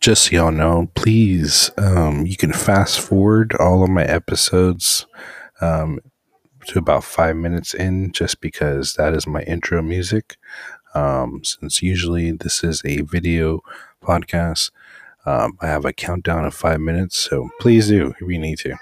[0.00, 5.06] just so y'all know, please, um, you can fast forward all of my episodes
[5.60, 5.98] um,
[6.66, 10.36] to about five minutes in, just because that is my intro music.
[10.94, 13.60] Um, since usually this is a video
[14.02, 14.70] podcast,
[15.26, 18.76] um, I have a countdown of five minutes, so please do if you need to.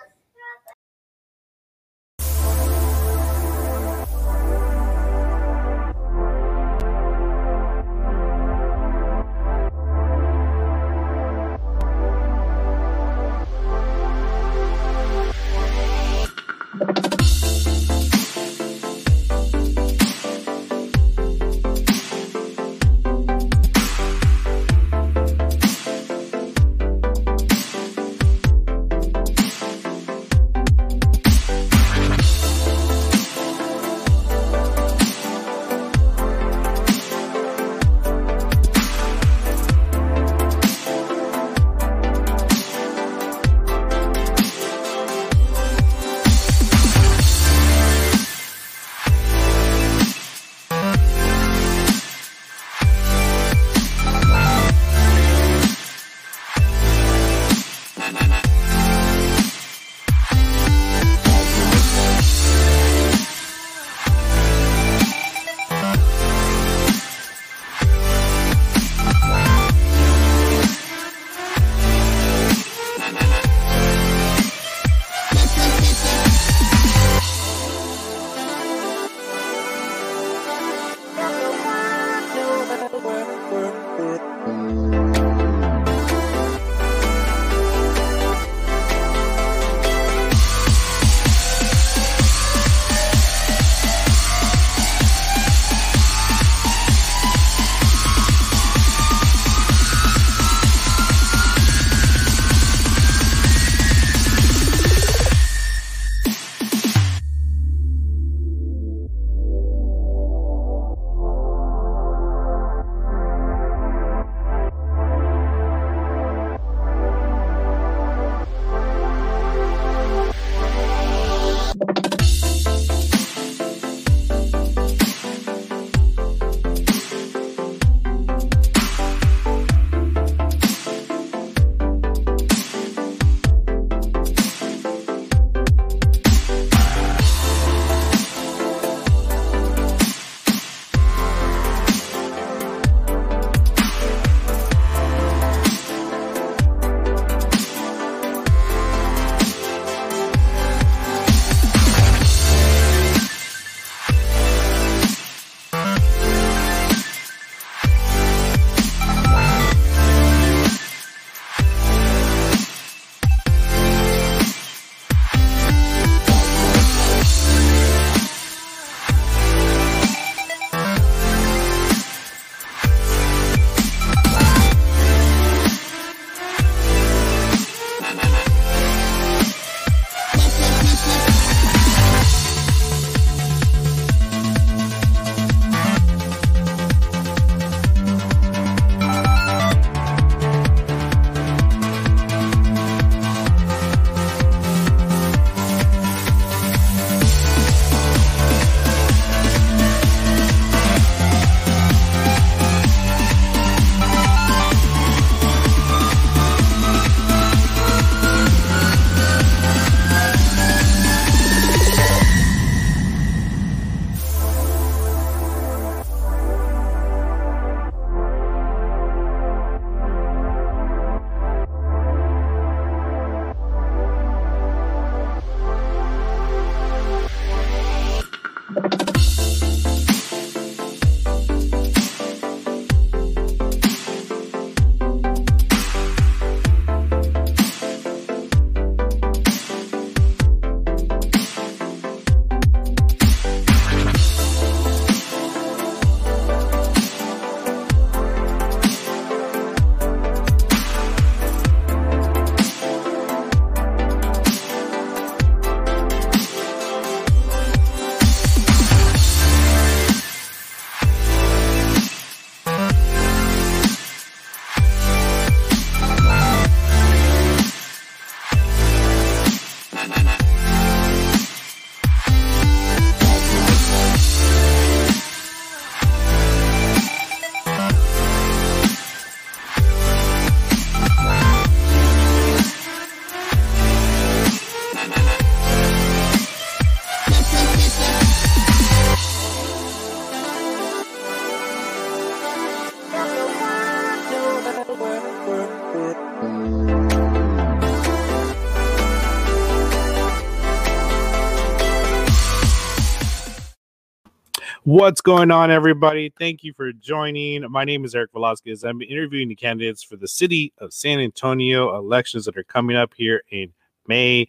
[304.86, 306.32] What's going on, everybody?
[306.38, 307.68] Thank you for joining.
[307.72, 308.84] My name is Eric Velasquez.
[308.84, 313.12] I'm interviewing the candidates for the city of San Antonio elections that are coming up
[313.16, 313.72] here in
[314.06, 314.46] May.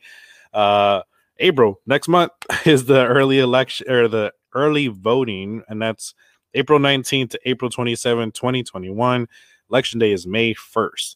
[0.53, 1.01] Uh,
[1.39, 2.33] April next month
[2.67, 6.13] is the early election or the early voting, and that's
[6.53, 9.27] April 19th to April 27, 2021.
[9.71, 11.15] Election day is May 1st.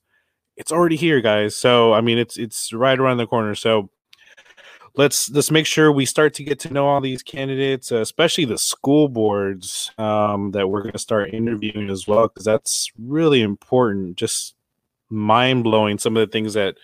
[0.58, 1.56] It's already here, guys.
[1.56, 3.54] So I mean it's it's right around the corner.
[3.54, 3.92] So
[4.96, 8.46] let's let's make sure we start to get to know all these candidates, uh, especially
[8.46, 13.42] the school boards um, that we're going to start interviewing as well, because that's really
[13.42, 14.18] important.
[14.18, 14.56] Just
[15.10, 16.76] mind blowing some of the things that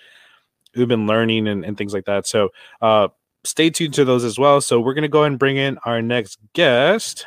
[0.75, 2.27] we've been learning and, and things like that.
[2.27, 2.50] So
[2.81, 3.09] uh,
[3.44, 4.62] stay tuned to those as well.
[4.62, 7.25] So we're going to go ahead and bring in our next guest.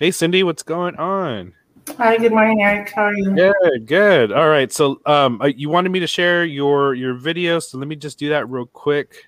[0.00, 1.54] Hey, Cyndi, what's going on?
[1.96, 2.92] Hi, good morning, Eric.
[2.94, 3.34] How are you?
[3.34, 4.32] Good, good.
[4.32, 4.72] All right.
[4.72, 8.18] So, um, uh, you wanted me to share your your video, so let me just
[8.18, 9.26] do that real quick.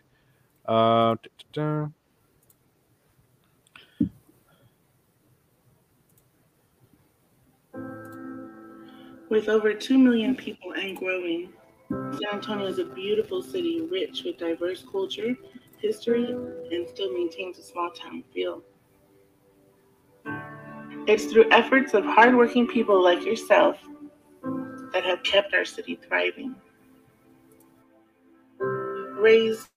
[0.67, 1.17] Uh,
[9.29, 11.53] With over 2 million people and growing,
[11.91, 15.35] San Antonio is a beautiful city rich with diverse culture,
[15.79, 16.25] history,
[16.71, 18.63] and still maintains a small town feel.
[21.07, 23.77] It's through efforts of hardworking people like yourself
[24.93, 26.55] that have kept our city thriving.
[29.19, 29.69] Raised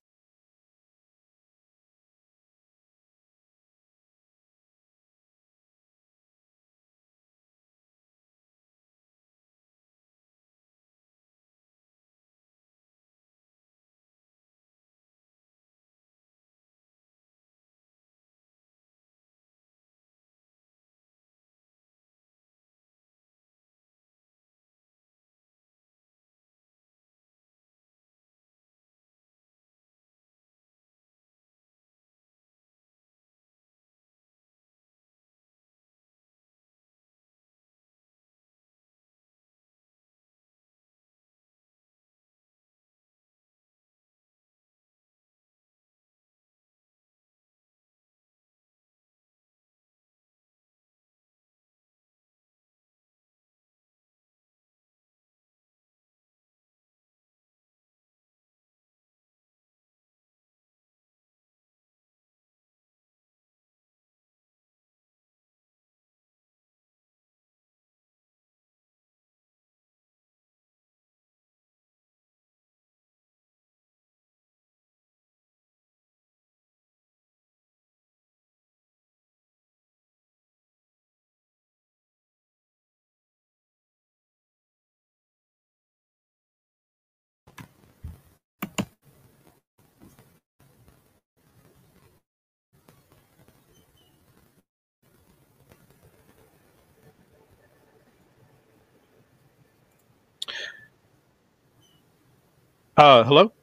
[102.98, 103.54] Uh, hello.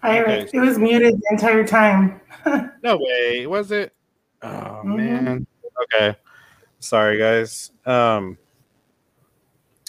[0.00, 0.46] Hi, Eric.
[0.46, 0.58] Okay.
[0.58, 2.20] It was muted the entire time.
[2.84, 3.92] no way, was it?
[4.42, 4.96] Oh mm-hmm.
[4.96, 5.46] man.
[5.82, 6.16] Okay.
[6.78, 7.72] Sorry, guys.
[7.84, 8.38] Um,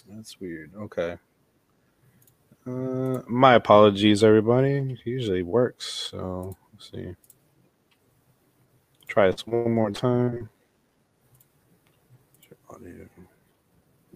[0.09, 0.71] that's weird.
[0.75, 1.17] Okay.
[2.65, 4.77] Uh, my apologies, everybody.
[4.77, 6.09] It usually works.
[6.09, 7.13] So let's see.
[9.07, 10.49] Try this one more time.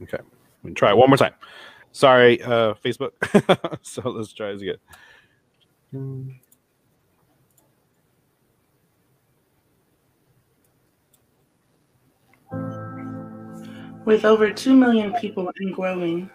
[0.01, 0.23] Okay.
[0.63, 1.35] We try it one more time.
[1.99, 3.11] Sorry, uh, Facebook.
[3.81, 6.39] so let's try this again.
[14.05, 16.29] With over 2 million people and growing,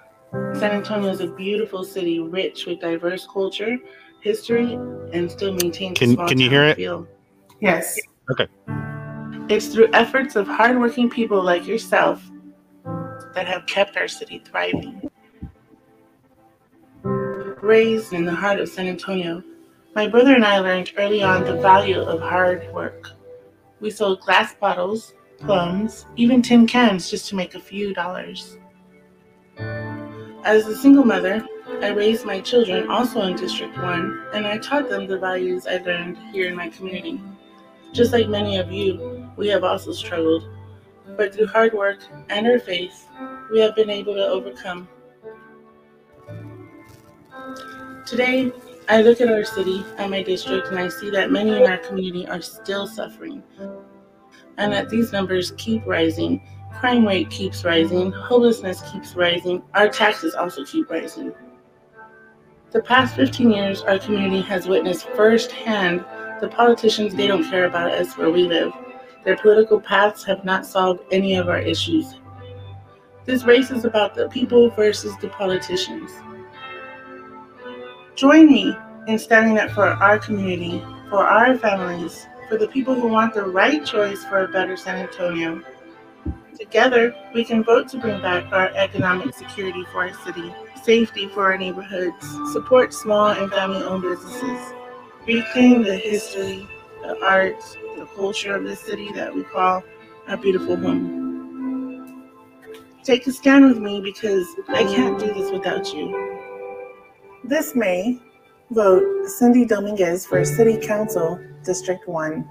[0.52, 3.78] San Antonio is a beautiful city rich with diverse culture,
[4.20, 4.74] history,
[5.14, 6.76] and still maintains Can, can you hear it?
[6.76, 7.08] Feel.
[7.62, 7.98] Yes.
[8.30, 8.48] Okay.
[9.48, 12.22] It's through efforts of hardworking people like yourself
[13.32, 15.10] that have kept our city thriving
[17.64, 19.42] raised in the heart of San Antonio,
[19.94, 23.08] my brother and I learned early on the value of hard work.
[23.80, 28.58] We sold glass bottles, plums, even tin cans just to make a few dollars.
[30.44, 31.42] As a single mother,
[31.80, 35.78] I raised my children also in District 1, and I taught them the values I
[35.78, 37.18] learned here in my community.
[37.92, 40.50] Just like many of you, we have also struggled,
[41.16, 43.08] but through hard work and our faith,
[43.50, 44.86] we have been able to overcome
[48.06, 48.52] Today,
[48.88, 51.78] I look at our city and my district and I see that many in our
[51.78, 53.42] community are still suffering.
[54.58, 56.42] And that these numbers keep rising.
[56.78, 61.32] Crime rate keeps rising, homelessness keeps rising, our taxes also keep rising.
[62.72, 66.04] The past 15 years, our community has witnessed firsthand
[66.40, 68.72] the politicians, they don't care about us where we live.
[69.24, 72.16] Their political paths have not solved any of our issues.
[73.24, 76.10] This race is about the people versus the politicians.
[78.16, 78.76] Join me
[79.08, 80.80] in standing up for our community,
[81.10, 85.04] for our families, for the people who want the right choice for a better San
[85.04, 85.60] Antonio.
[86.56, 90.54] Together, we can vote to bring back our economic security for our city,
[90.84, 94.72] safety for our neighborhoods, support small and family owned businesses,
[95.26, 96.68] reclaim the history,
[97.02, 99.82] the arts, the culture of this city that we call
[100.28, 102.30] our beautiful home.
[103.02, 106.33] Take a stand with me because I can't do this without you.
[107.44, 108.18] This May,
[108.70, 112.48] vote Cyndi Dominguez for City Council, District 1.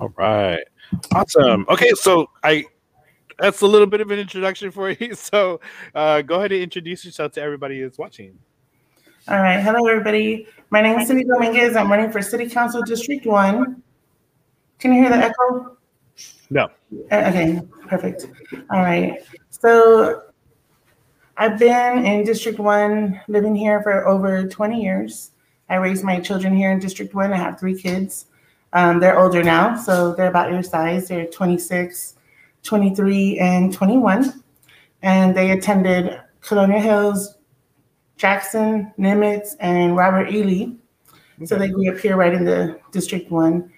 [0.00, 0.64] All right.
[1.14, 1.64] Awesome.
[1.68, 2.64] Okay, so I
[3.38, 5.14] that's a little bit of an introduction for you.
[5.14, 5.60] So
[5.94, 8.36] uh, go ahead and introduce yourself to everybody that's watching.
[9.28, 9.60] All right.
[9.60, 10.48] Hello, everybody.
[10.70, 11.76] My name is Cyndi Dominguez.
[11.76, 13.82] I'm running for City Council District 1.
[14.80, 15.76] Can you hear the echo?
[16.50, 16.68] No.
[16.92, 18.26] Uh, Okay, perfect.
[18.70, 19.18] All right.
[19.50, 20.22] So
[21.36, 25.30] I've been in District 1, living here for over 20 years.
[25.68, 27.32] I raised my children here in District 1.
[27.32, 28.26] I have three kids.
[28.72, 31.08] Um, they're older now, so they're about your size.
[31.08, 32.16] They're 26,
[32.62, 34.42] 23, and 21.
[35.02, 37.36] And they attended Colonial Hills,
[38.16, 40.42] Jackson, Nimitz, and Robert E.
[40.42, 40.76] Lee.
[41.46, 43.72] So they grew up here right in the District 1.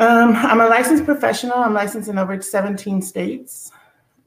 [0.00, 1.58] Um, I'm a licensed professional.
[1.58, 3.70] I'm licensed in over 17 states,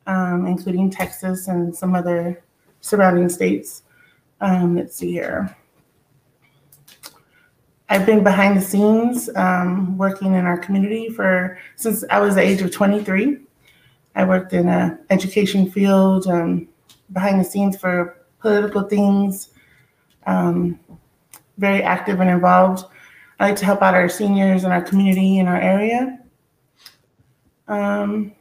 [0.05, 2.43] um, including Texas and some other
[2.81, 3.81] surrounding states.
[4.39, 5.57] Um, let's see here.
[7.89, 12.41] I've been behind the scenes um, working in our community for since I was the
[12.41, 13.39] age of 23.
[14.15, 16.67] I worked in a education field, um,
[17.13, 19.49] behind the scenes for political things,
[20.27, 20.79] um,
[21.57, 22.85] very active and involved.
[23.43, 26.17] I like to help out our seniors and our community in our area.
[27.67, 28.31] Um,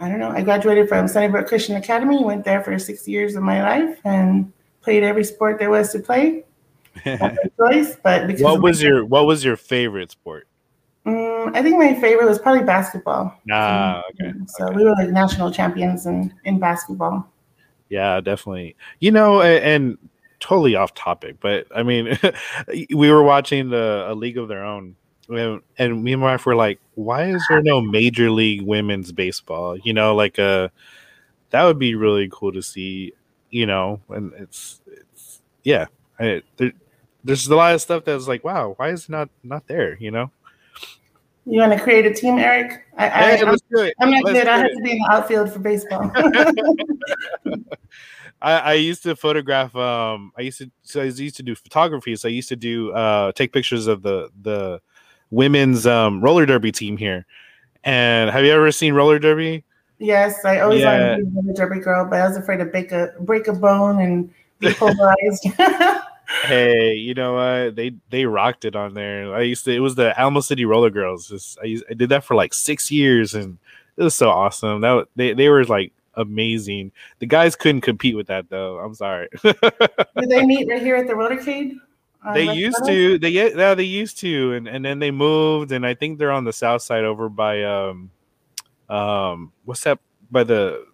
[0.00, 0.30] I don't know.
[0.30, 4.50] I graduated from Sunnybrook Christian Academy, went there for six years of my life and
[4.80, 6.44] played every sport there was to play.
[7.04, 10.48] Choice, but because what was your what was your favorite sport?
[11.04, 13.38] Mm, I think my favorite was probably basketball.
[13.52, 14.32] Ah, okay.
[14.46, 14.76] So okay.
[14.76, 17.30] we were like national champions in, in basketball.
[17.90, 18.76] Yeah, definitely.
[19.00, 19.98] You know, a- and,
[20.40, 22.18] totally off topic, but I mean,
[22.94, 24.96] we were watching the A League of Their Own,
[25.28, 29.12] and and me and my wife were like, "Why is there no Major League Women's
[29.12, 30.68] Baseball?" You know, like uh
[31.50, 33.12] that would be really cool to see.
[33.50, 35.86] You know, and it's it's yeah,
[36.20, 36.72] I, there,
[37.24, 39.96] there's a lot of stuff that's like, wow, why is it not not there?
[39.98, 40.30] You know,
[41.46, 42.84] You want to create a team, Eric?
[42.98, 43.94] I, I, hey, I'm, let's do it.
[44.00, 44.48] I'm not Let's good.
[44.48, 46.10] I have to be in the outfield for baseball.
[48.40, 49.74] I, I used to photograph.
[49.74, 52.14] Um, I used to so I used to do photography.
[52.16, 54.80] So I used to do uh, take pictures of the the
[55.30, 57.26] women's um, roller derby team here.
[57.84, 59.64] And have you ever seen roller derby?
[59.98, 61.16] Yes, I always Yeah.
[61.16, 63.52] wanted to be a derby girl, but I was afraid to break a break a
[63.52, 65.46] bone and be polarized.
[66.44, 67.74] Hey, you know what?
[67.74, 69.34] They they rocked it on there.
[69.34, 69.72] I used to.
[69.72, 71.28] It was the Alamo City Roller Girls.
[71.28, 73.58] Just, I used, I did that for like six years, and
[73.96, 74.80] it was so awesome.
[74.82, 76.92] That they they were like amazing.
[77.20, 78.78] The guys couldn't compete with that though.
[78.78, 79.28] I'm sorry.
[79.42, 81.72] Did they meet right here at the Rotorcade?
[82.34, 82.92] they West used Meadow?
[82.94, 86.32] to they yeah, they used to and and then they moved and i think they're
[86.32, 88.10] on the south side over by um
[88.90, 90.84] um what's that by the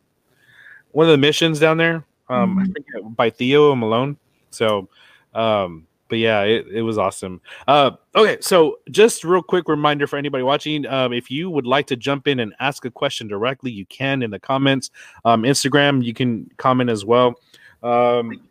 [0.92, 2.72] one of the missions down there um I Mhm.
[2.72, 4.16] forget, by theo and malone
[4.50, 4.86] so
[5.34, 7.40] um but yeah it, it was awesome.
[7.66, 11.88] Uh okay so just real quick reminder for anybody watching um if you would like
[11.88, 14.92] to jump in and ask a question directly you can in the comments.
[15.24, 17.34] Um instagram you can comment as well.
[17.82, 18.48] Um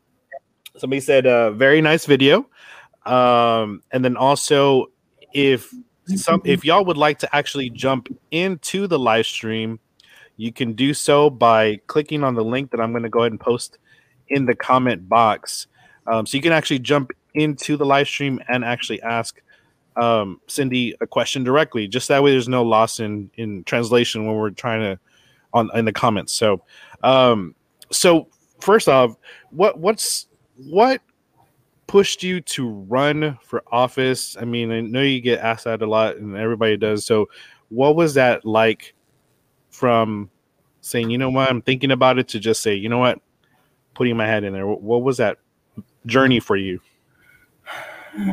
[0.75, 2.49] somebody said uh very nice video.
[3.05, 4.87] Um and then also
[5.33, 5.73] if
[6.05, 9.79] some if y'all would like to actually jump into the live stream
[10.35, 13.31] you can do so by clicking on the link that i'm going to go ahead
[13.31, 13.77] and post
[14.27, 15.67] in the comment box.
[16.07, 19.41] Um, so you can actually jump into the live stream and actually ask
[19.95, 24.35] um, cyndi a question directly just that way there's no loss in in translation when
[24.35, 24.99] we're trying to
[25.53, 26.61] on in the comments so
[27.03, 27.53] um
[27.91, 28.27] so
[28.59, 29.15] first off
[29.51, 30.99] what what's what
[31.87, 34.35] pushed you to run for office?
[34.39, 37.05] I mean, I know you get asked that a lot, and everybody does.
[37.05, 37.29] So,
[37.69, 38.95] what was that like
[39.69, 40.29] from
[40.81, 43.21] saying, you know what, I'm thinking about it, to just say, you know what,
[43.93, 44.65] putting my head in there?
[44.67, 45.37] What, what was that
[46.05, 46.79] journey for you?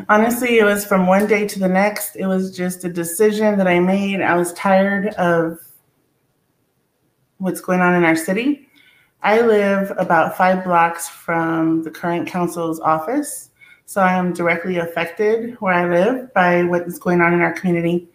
[0.09, 2.17] Honestly, it was from one day to the next.
[2.17, 4.21] It was just a decision that I made.
[4.21, 5.59] I was tired of
[7.39, 8.69] what's going on in our city.
[9.23, 13.51] I live about five blocks from the current council's office.
[13.87, 17.53] So I am directly affected where I live by what is going on in our
[17.53, 18.09] community.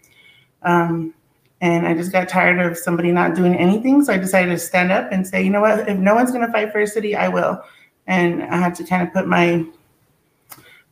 [0.62, 1.14] Um,
[1.62, 4.04] and I just got tired of somebody not doing anything.
[4.04, 6.46] So I decided to stand up and say, you know what, if no one's going
[6.46, 7.62] to fight for a city, I will.
[8.08, 9.66] And I had to kind of put my,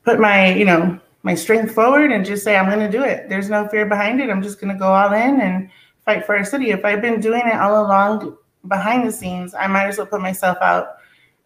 [0.03, 3.29] put my, you know, my strength forward and just say, I'm going to do it.
[3.29, 4.29] There's no fear behind it.
[4.29, 5.69] I'm just going to go all in and
[6.05, 6.72] fight for our city.
[6.72, 10.22] If I've been doing it all along behind the scenes, I might as well put
[10.22, 10.98] myself out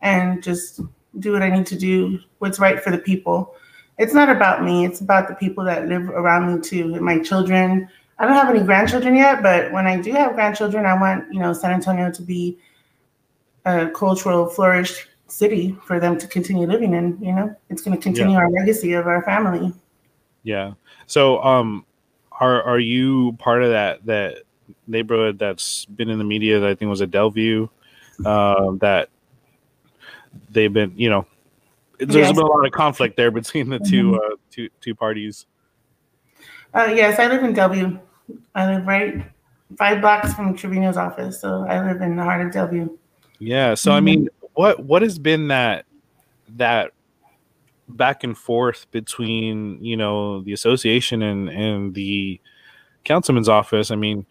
[0.02, 0.82] and just
[1.20, 3.56] do what I need to do, what's right for the people.
[3.98, 7.90] It's not about me, it's about the people that live around me too, my children.
[8.20, 11.40] I don't have any grandchildren yet, but when I do have grandchildren, I want, you
[11.40, 12.58] know, San Antonio to be
[13.66, 17.56] a cultural flourish city for them to continue living in, you know.
[17.70, 18.40] It's going to continue yeah.
[18.40, 19.74] our legacy of our family.
[20.44, 20.74] Yeah.
[21.06, 21.86] So um
[22.40, 24.44] are are you part of that that
[24.88, 27.70] neighborhood that's been in the media that I think was a Dellview
[28.26, 29.10] um, that
[30.50, 31.26] they've been, you know,
[32.00, 32.32] there's yes.
[32.32, 34.16] been a lot of conflict there between the 2 mm-hmm.
[34.16, 35.46] uh, two two parties.
[36.74, 38.00] Uh, yes, I live in Dellview.
[38.54, 39.24] I live right
[39.78, 42.96] five blocks from Trevino's office, so I live in the heart of Dellview.
[43.40, 43.74] Yeah.
[43.74, 43.98] So mm-hmm.
[43.98, 45.86] I mean, what what has been that
[46.50, 46.92] that
[47.90, 52.42] back and forth between you know the association and and the
[53.04, 53.92] councilman's office?
[53.92, 54.26] I mean,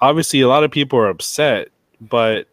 [0.00, 1.68] obviously a lot of people are upset,
[2.00, 2.46] but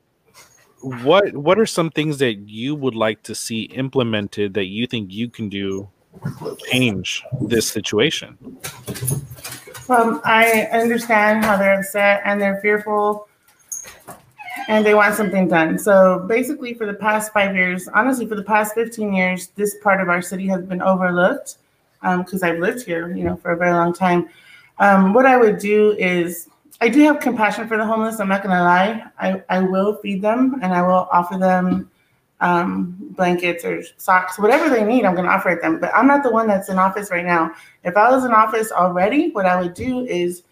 [0.82, 5.13] what what are some things that you would like to see implemented that you think
[5.13, 5.88] you can do
[6.72, 8.38] change this situation?
[9.88, 13.27] Um, I understand how they're upset and they're fearful
[14.68, 15.78] and they want something done.
[15.78, 20.01] So basically, for the past five years, honestly, for the past 15 years, this part
[20.01, 21.58] of our city has been overlooked
[22.01, 24.29] because um, I've lived here, you know, for a very long time.
[24.79, 28.20] Um, what I would do is I do have compassion for the homeless.
[28.20, 29.03] I'm not going to lie.
[29.20, 31.90] I, I will feed them and I will offer them
[32.40, 35.79] um, blankets or socks, whatever they need, I'm going to offer it them.
[35.79, 37.51] But I'm not the one that's in office right now.
[37.84, 40.44] If I was in office already, what I would do is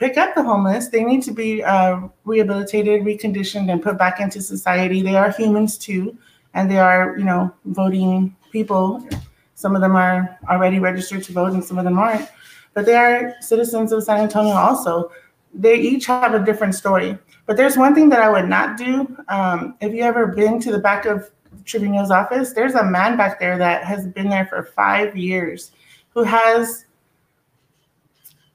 [0.00, 0.88] pick up the homeless.
[0.88, 5.02] They need to be uh, rehabilitated, reconditioned, and put back into society.
[5.02, 6.18] They are humans too,
[6.54, 9.06] and they are, you know, voting people.
[9.54, 12.28] Some of them are already registered to vote, and some of them aren't.
[12.74, 15.12] But they are citizens of San Antonio also
[15.54, 17.18] they each have a different story.
[17.46, 19.16] But there's one thing that I would not do.
[19.28, 21.30] Um, if you ever been to the back of
[21.64, 25.72] Trevino's office, there's a man back there that has been there for five years
[26.10, 26.86] who has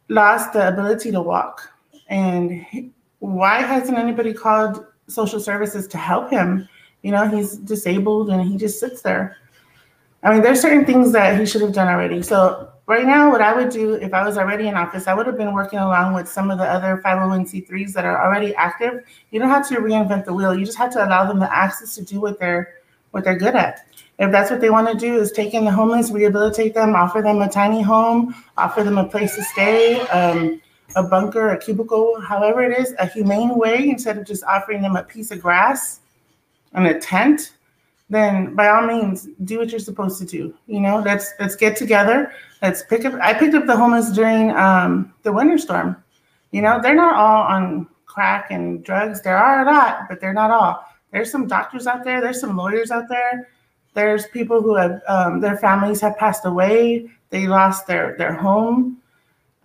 [0.09, 1.69] lost the ability to walk.
[2.07, 6.67] And why hasn't anybody called social services to help him?
[7.01, 9.37] You know, he's disabled and he just sits there.
[10.23, 12.23] I mean, there's certain things that he should have done already.
[12.23, 15.27] So right now, what I would do if I was already in office, I would
[15.27, 19.03] have been working along with some of the other 501c3s that are already active.
[19.31, 20.55] You don't have to reinvent the wheel.
[20.55, 22.75] You just have to allow them the access to do what they're
[23.11, 23.87] what they're good at.
[24.17, 27.21] If that's what they want to do, is take in the homeless, rehabilitate them, offer
[27.21, 30.61] them a tiny home, offer them a place to stay, um,
[30.95, 34.95] a bunker, a cubicle, however it is, a humane way instead of just offering them
[34.95, 35.99] a piece of grass
[36.73, 37.55] and a tent
[38.09, 40.53] then by all means do what you're supposed to do.
[40.67, 42.31] You know, let's let's get together.
[42.61, 43.13] Let's pick up.
[43.15, 45.97] I picked up the homeless during um, the winter storm.
[46.51, 49.21] You know, they're not all on crack and drugs.
[49.21, 50.85] There are a lot, but they're not all.
[51.11, 52.21] There's some doctors out there.
[52.21, 53.49] There's some lawyers out there.
[53.95, 57.09] There's people who have um, their families have passed away.
[57.31, 59.01] They lost their their home.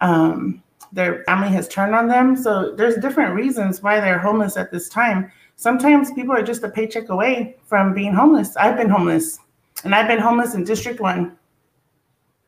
[0.01, 0.63] Um,
[0.93, 2.35] their family has turned on them.
[2.35, 6.71] So there's different reasons why they're homeless at this time sometimes people are just a
[6.71, 8.57] paycheck away from being homeless.
[8.57, 9.39] I've been homeless,
[9.85, 11.37] and I've been homeless in District One.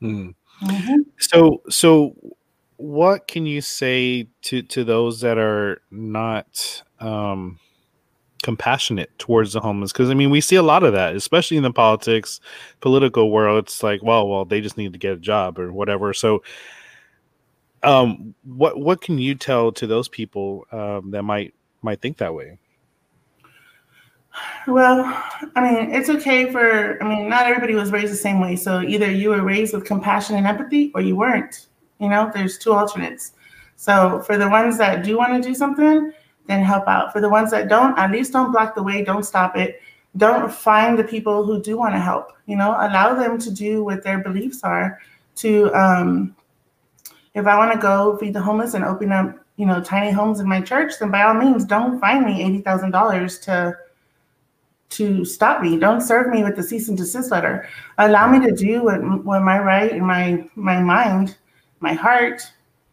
[0.01, 0.31] Hmm.
[0.62, 1.03] Mm-hmm.
[1.18, 2.16] So, so
[2.77, 7.59] what can you say to to those that are not um,
[8.42, 9.92] compassionate towards the homeless?
[9.92, 12.40] Because I mean, we see a lot of that, especially in the politics,
[12.81, 13.64] political world.
[13.64, 16.12] It's like, well, well, they just need to get a job or whatever.
[16.12, 16.42] So,
[17.83, 22.35] um, what what can you tell to those people um, that might might think that
[22.35, 22.59] way?
[24.66, 25.05] Well,
[25.57, 28.57] I mean, it's okay for, I mean, not everybody was raised the same way.
[28.57, 31.66] So either you were raised with compassion and empathy or you weren't.
[31.98, 33.33] You know, there's two alternates.
[33.76, 36.12] So for the ones that do want to do something,
[36.46, 37.12] then help out.
[37.12, 39.81] For the ones that don't, at least don't block the way, don't stop it.
[40.16, 42.33] Don't find the people who do want to help.
[42.46, 45.00] You know, allow them to do what their beliefs are.
[45.37, 46.37] To, um,
[47.35, 50.40] if I want to go feed the homeless and open up, you know, tiny homes
[50.40, 53.78] in my church, then by all means, don't find me $80,000 to
[54.92, 55.78] to stop me.
[55.78, 57.66] Don't serve me with the cease and desist letter.
[57.96, 61.37] Allow me to do what, what my right and my my mind,
[61.81, 62.42] my heart,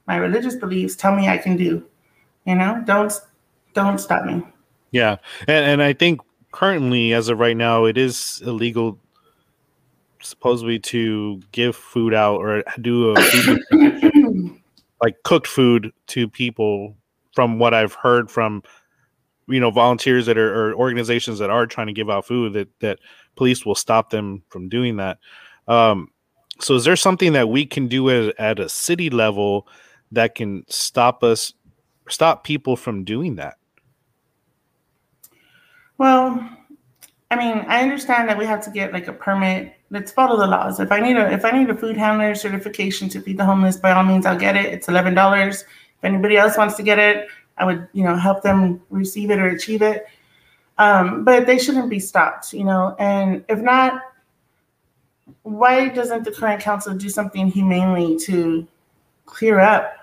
[0.08, 1.84] my religious beliefs tell me I can do.
[2.46, 3.12] You know, don't
[3.74, 4.44] don't stop me.
[4.92, 9.00] Yeah, and and I think currently, as of right now, it is illegal
[10.22, 13.62] supposedly to give food out or do a food
[15.02, 16.96] like cooked food to people
[17.34, 18.64] from what I've heard from
[19.48, 22.68] you know volunteers that are or organizations that are trying to give out food that
[22.80, 23.00] that
[23.36, 25.18] police will stop them from doing that.
[25.68, 26.10] Um,
[26.60, 29.68] so is there something that we can do at, at a city level
[30.12, 31.54] that can stop us
[32.10, 33.56] stop people from doing that?
[36.00, 36.50] Well,
[37.30, 39.76] I mean, I understand that we have to get like a permit.
[39.92, 40.80] Let's follow the laws.
[40.80, 43.76] If I need a if I need a food handler certification to feed the homeless,
[43.76, 44.66] by all means, I'll get it.
[44.74, 45.64] It's eleven dollars.
[45.64, 49.40] If anybody else wants to get it, I would, you know, help them receive it
[49.40, 50.08] or achieve it.
[50.78, 52.96] Um, but they shouldn't be stopped, you know.
[52.98, 54.02] And if not,
[55.44, 58.66] why doesn't the current council do something humanely to
[59.26, 59.98] clear up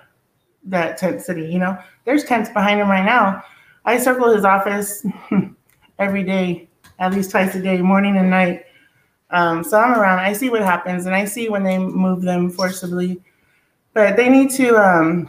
[0.64, 1.46] that tent city?
[1.46, 3.42] You know, there's tents behind him right now.
[3.86, 5.06] I circle his office
[5.98, 8.64] every day, at least twice a day, morning and night.
[9.30, 10.20] Um, so I'm around.
[10.20, 13.20] I see what happens, and I see when they move them forcibly.
[13.92, 15.28] But they need to um,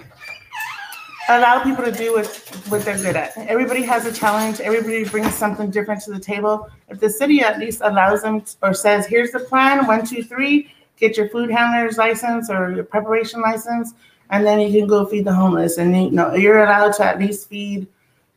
[1.29, 2.27] allow people to do what,
[2.69, 3.37] what they're good at.
[3.37, 4.59] Everybody has a challenge.
[4.59, 6.69] Everybody brings something different to the table.
[6.89, 10.71] If the city at least allows them or says, here's the plan, one, two, three,
[10.97, 13.93] get your food handler's license or your preparation license,
[14.29, 15.77] and then you can go feed the homeless.
[15.77, 17.87] And you know, you're allowed to at least feed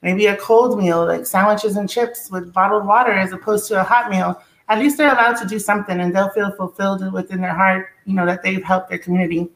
[0.03, 3.85] maybe a cold meal, like sandwiches and chips with bottled water as opposed to a
[3.85, 4.43] hot meal.
[4.69, 8.15] At least they're allowed to do something and they'll feel fulfilled within their heart, you
[8.15, 9.51] know, that they've helped their community.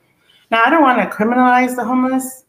[0.51, 2.45] Now, I don't want to criminalize the homeless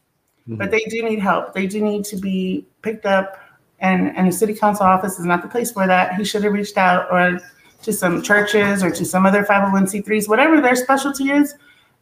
[0.48, 0.58] mm-hmm.
[0.58, 1.54] but they do need help.
[1.54, 3.40] They do need to be picked up,
[3.80, 6.16] and and the city council office is not the place for that.
[6.16, 7.40] He should have reached out or
[7.84, 11.54] to some churches or to some other 501c3s, whatever their specialty is,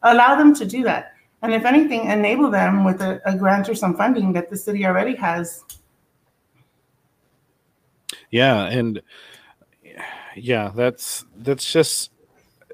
[0.02, 1.12] allow them to do that.
[1.42, 4.86] And if anything, enable them with a, a grant or some funding that the city
[4.86, 5.62] already has.
[8.30, 9.00] Yeah, and
[10.36, 12.10] yeah, that's that's just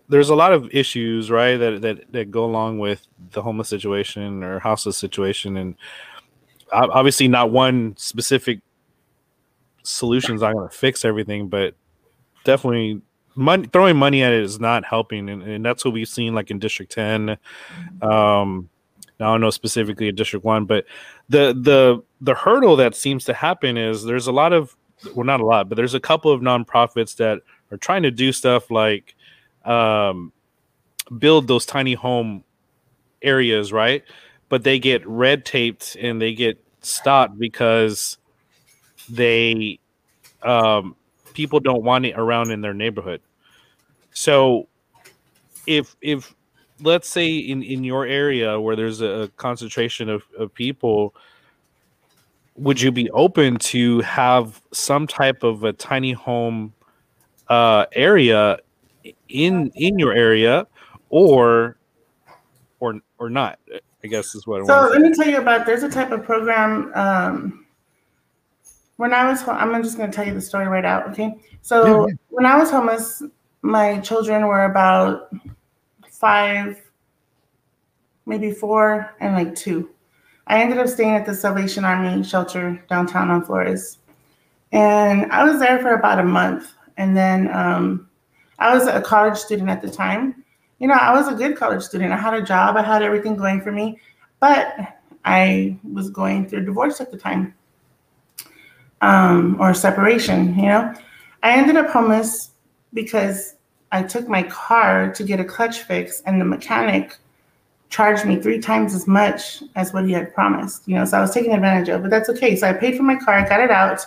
[0.08, 4.42] there's a lot of issues, right, that that that go along with the homeless situation
[4.42, 5.76] or houseless situation, and
[6.72, 8.60] obviously not one specific
[9.82, 11.74] solution is not going to fix everything, but
[12.44, 13.00] definitely
[13.34, 16.50] money throwing money at it is not helping, and, and that's what we've seen like
[16.50, 17.36] in District Ten.
[18.02, 18.68] Um,
[19.20, 20.86] I don't know specifically in District One, but
[21.28, 24.76] the the the hurdle that seems to happen is there's a lot of
[25.14, 28.32] well, not a lot, but there's a couple of nonprofits that are trying to do
[28.32, 29.14] stuff like
[29.64, 30.32] um,
[31.18, 32.44] build those tiny home
[33.22, 34.02] areas, right?
[34.48, 38.18] But they get red taped and they get stopped because
[39.08, 39.78] they
[40.42, 40.96] um,
[41.34, 43.20] people don't want it around in their neighborhood.
[44.12, 44.68] So
[45.66, 46.34] if if
[46.80, 51.14] let's say in in your area where there's a concentration of, of people
[52.56, 56.72] would you be open to have some type of a tiny home
[57.48, 58.58] uh, area
[59.28, 60.66] in in your area
[61.08, 61.76] or
[62.80, 63.58] or or not
[64.04, 66.24] i guess is what I so let me tell you about there's a type of
[66.24, 67.66] program um
[68.96, 71.34] when i was i'm just going to tell you the story right out okay?
[71.62, 72.14] So yeah.
[72.28, 73.22] when i was homeless
[73.62, 75.30] my children were about
[76.10, 76.80] five
[78.26, 79.90] maybe four and like two
[80.46, 83.98] i ended up staying at the salvation army shelter downtown on flores
[84.72, 88.10] and i was there for about a month and then um,
[88.60, 90.44] I was a college student at the time.
[90.78, 92.12] You know, I was a good college student.
[92.12, 93.98] I had a job, I had everything going for me,
[94.38, 94.74] but
[95.24, 97.54] I was going through divorce at the time
[99.00, 100.54] um, or separation.
[100.58, 100.94] You know,
[101.42, 102.50] I ended up homeless
[102.92, 103.56] because
[103.92, 107.16] I took my car to get a clutch fix, and the mechanic
[107.90, 110.86] charged me three times as much as what he had promised.
[110.86, 112.56] You know, so I was taking advantage of, but that's okay.
[112.56, 114.06] So I paid for my car, I got it out,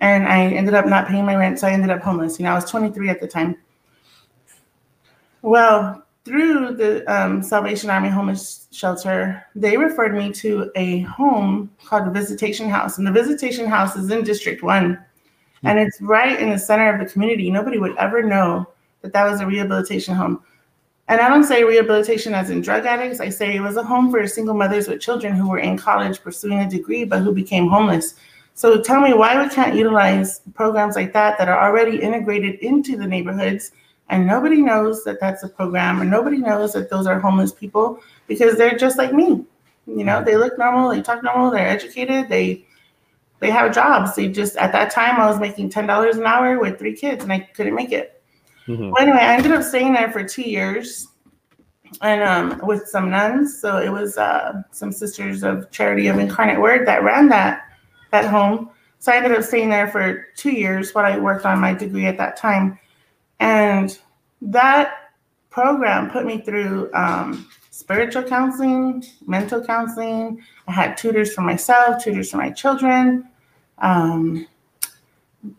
[0.00, 2.38] and I ended up not paying my rent, so I ended up homeless.
[2.38, 3.56] You know, I was 23 at the time.
[5.42, 12.06] Well, through the um, Salvation Army Homeless Shelter, they referred me to a home called
[12.06, 12.98] the Visitation House.
[12.98, 14.98] And the Visitation House is in District 1.
[15.64, 17.50] And it's right in the center of the community.
[17.50, 18.68] Nobody would ever know
[19.02, 20.42] that that was a rehabilitation home.
[21.08, 23.20] And I don't say rehabilitation as in drug addicts.
[23.20, 26.22] I say it was a home for single mothers with children who were in college
[26.22, 28.14] pursuing a degree, but who became homeless.
[28.54, 32.96] So tell me why we can't utilize programs like that that are already integrated into
[32.96, 33.72] the neighborhoods
[34.10, 38.00] and nobody knows that that's a program, or nobody knows that those are homeless people
[38.26, 39.44] because they're just like me.
[39.86, 42.64] You know, they look normal, they talk normal, they're educated, they
[43.40, 44.16] they have jobs.
[44.16, 47.22] They just at that time I was making ten dollars an hour with three kids,
[47.22, 48.17] and I couldn't make it.
[48.68, 48.90] Mm-hmm.
[48.90, 51.08] Well, anyway, I ended up staying there for two years,
[52.02, 53.60] and um, with some nuns.
[53.60, 57.62] So it was uh, some sisters of Charity of Incarnate Word that ran that
[58.10, 58.70] that home.
[58.98, 62.06] So I ended up staying there for two years while I worked on my degree
[62.06, 62.78] at that time.
[63.40, 63.96] And
[64.42, 65.12] that
[65.50, 70.42] program put me through um, spiritual counseling, mental counseling.
[70.66, 73.28] I had tutors for myself, tutors for my children.
[73.78, 74.46] Um,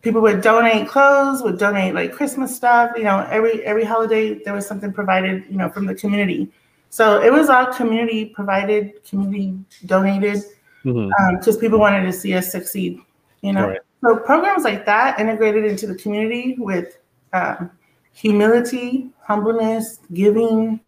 [0.02, 2.92] people would donate clothes, would donate like Christmas stuff.
[2.96, 5.44] You know, every every holiday there was something provided.
[5.50, 6.50] You know, from the community.
[6.90, 10.42] So it was all community provided, community donated,
[10.82, 11.50] because mm-hmm.
[11.50, 12.98] um, people wanted to see us succeed.
[13.42, 13.78] You know, right.
[14.02, 16.98] so programs like that integrated into the community with
[17.32, 17.70] um,
[18.12, 20.80] humility, humbleness, giving,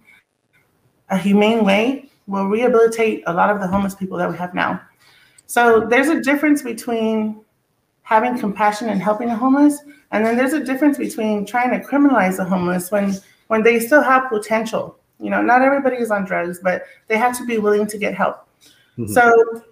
[1.08, 4.80] a humane way will rehabilitate a lot of the homeless people that we have now.
[5.46, 7.44] So there's a difference between
[8.12, 9.78] having compassion and helping the homeless,
[10.10, 13.16] and then there's a difference between trying to criminalize the homeless when
[13.48, 14.98] when they still have potential.
[15.18, 18.14] You know, not everybody is on drugs, but they have to be willing to get
[18.14, 18.46] help.
[18.98, 19.12] Mm-hmm.
[19.12, 19.62] So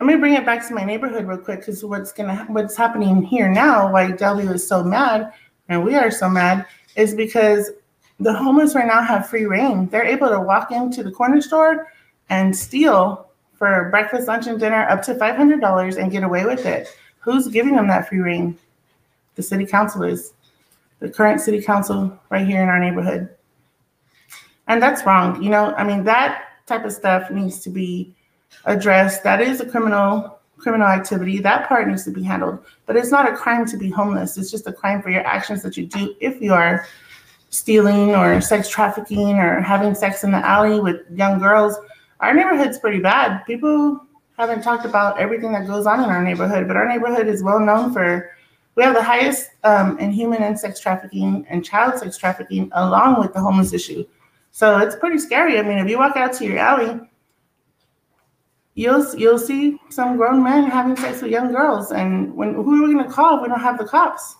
[0.00, 3.22] let me bring it back to my neighborhood real quick because what's gonna what's happening
[3.22, 5.32] here now, why Dellview is so mad
[5.68, 6.64] and we are so mad,
[6.96, 7.70] is because
[8.18, 9.88] the homeless right now have free reign.
[9.88, 11.92] They're able to walk into the corner store
[12.30, 16.88] and steal for breakfast, lunch, and dinner up to $500 and get away with it.
[17.26, 18.56] Who's giving them that free reign?
[19.34, 20.32] The city council is.
[21.00, 23.28] The current city council right here in our neighborhood.
[24.68, 25.42] And that's wrong.
[25.42, 28.14] You know, I mean, that type of stuff needs to be
[28.64, 29.24] addressed.
[29.24, 31.40] That is a criminal criminal activity.
[31.40, 32.64] That part needs to be handled.
[32.86, 34.38] But it's not a crime to be homeless.
[34.38, 36.86] It's just a crime for your actions that you do if you are
[37.50, 41.76] stealing or sex trafficking or having sex in the alley with young girls,
[42.20, 43.44] our neighborhood's pretty bad.
[43.46, 44.05] People
[44.38, 47.60] haven't talked about everything that goes on in our neighborhood, but our neighborhood is well
[47.60, 48.30] known for.
[48.74, 53.20] We have the highest um, in human and sex trafficking and child sex trafficking, along
[53.20, 54.04] with the homeless issue.
[54.50, 55.58] So it's pretty scary.
[55.58, 57.00] I mean, if you walk out to your alley,
[58.74, 61.90] you'll you'll see some grown men having sex with young girls.
[61.90, 64.36] And when who are we going to call if we don't have the cops?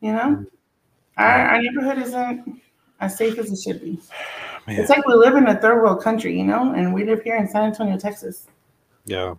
[0.00, 0.46] You know.
[1.16, 2.60] Our, our neighborhood isn't
[3.00, 3.98] as safe as it should be.
[4.66, 4.80] Man.
[4.80, 7.36] It's like we live in a third world country, you know, and we live here
[7.36, 8.46] in San Antonio, Texas.
[9.04, 9.34] Yeah.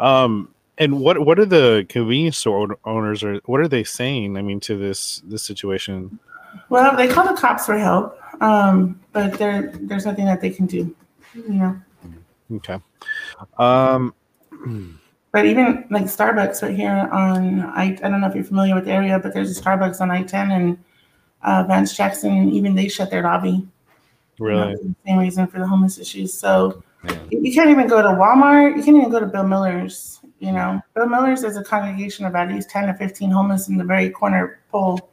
[0.00, 4.36] Um, and what what are the convenience store owners or what are they saying?
[4.36, 6.18] I mean, to this this situation.
[6.68, 10.66] Well, they call the cops for help, um, but there there's nothing that they can
[10.66, 10.94] do.
[11.34, 11.80] You know.
[12.52, 12.78] Okay.
[13.58, 14.14] Um.
[15.32, 18.84] But even like Starbucks right here on I I don't know if you're familiar with
[18.84, 20.78] the area, but there's a Starbucks on I-10 and
[21.42, 23.66] uh, Vance Jackson, even they shut their lobby.
[24.38, 24.72] Really?
[24.72, 26.34] You know, the same reason for the homeless issues.
[26.34, 26.82] So
[27.30, 28.76] you can't even go to Walmart.
[28.76, 30.20] You can't even go to Bill Miller's.
[30.38, 33.76] You know, Bill Miller's is a congregation of at least 10 to 15 homeless in
[33.76, 35.12] the very corner pole.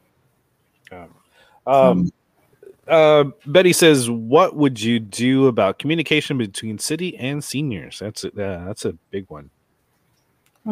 [1.68, 2.12] Um,
[2.88, 8.30] uh, Betty says, "What would you do about communication between city and seniors?" That's a,
[8.30, 9.52] uh, that's a big one.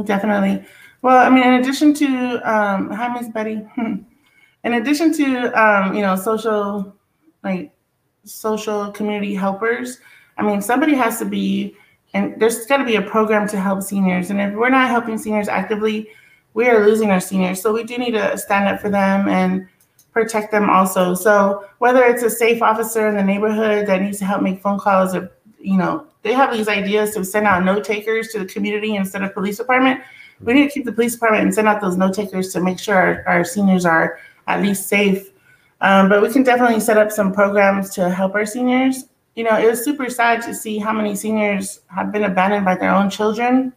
[0.03, 0.65] Definitely.
[1.03, 2.05] Well, I mean, in addition to
[2.51, 3.61] um, hi, Miss Betty.
[4.63, 6.95] in addition to um, you know social
[7.43, 7.71] like
[8.23, 9.99] social community helpers
[10.37, 11.75] i mean somebody has to be
[12.13, 15.17] and there's got to be a program to help seniors and if we're not helping
[15.17, 16.09] seniors actively
[16.53, 19.67] we are losing our seniors so we do need to stand up for them and
[20.11, 24.25] protect them also so whether it's a safe officer in the neighborhood that needs to
[24.25, 27.83] help make phone calls or you know they have these ideas to send out note
[27.83, 30.01] takers to the community instead of police department
[30.41, 32.79] we need to keep the police department and send out those note takers to make
[32.79, 35.31] sure our, our seniors are at least safe.
[35.81, 39.05] Um, but we can definitely set up some programs to help our seniors.
[39.37, 42.75] You know, it was super sad to see how many seniors have been abandoned by
[42.75, 43.71] their own children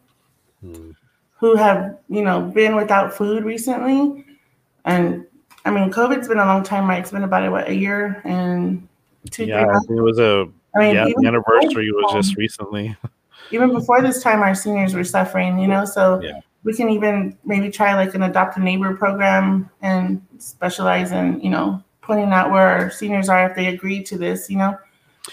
[0.59, 0.91] hmm.
[1.37, 4.25] who have, you know, been without food recently.
[4.85, 5.25] And
[5.63, 6.99] I mean, COVID's been a long time, right?
[6.99, 8.87] It's been about what, a year and
[9.29, 12.97] two, yeah, it was a I mean, yeah, the anniversary was just recently.
[13.51, 17.37] even before this time, our seniors were suffering, you know, so yeah we can even
[17.43, 22.51] maybe try like an adopt a neighbor program and specialize in you know pointing out
[22.51, 24.77] where our seniors are if they agree to this you know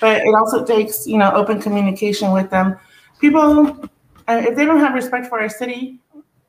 [0.01, 2.77] but it also takes you know open communication with them
[3.21, 3.89] people
[4.29, 5.99] if they don't have respect for our city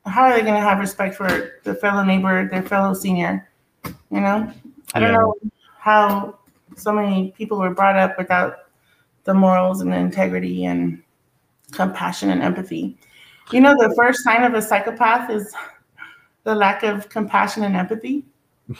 [0.06, 3.48] how are they going to have respect for the fellow neighbor their fellow senior
[3.84, 4.50] you know
[4.94, 5.16] i don't yeah.
[5.16, 5.34] know
[5.78, 6.38] how
[6.76, 8.68] so many people were brought up without
[9.24, 11.02] the morals and the integrity and
[11.72, 12.98] compassion and empathy
[13.52, 15.52] you know, the first sign of a psychopath is
[16.44, 18.24] the lack of compassion and empathy.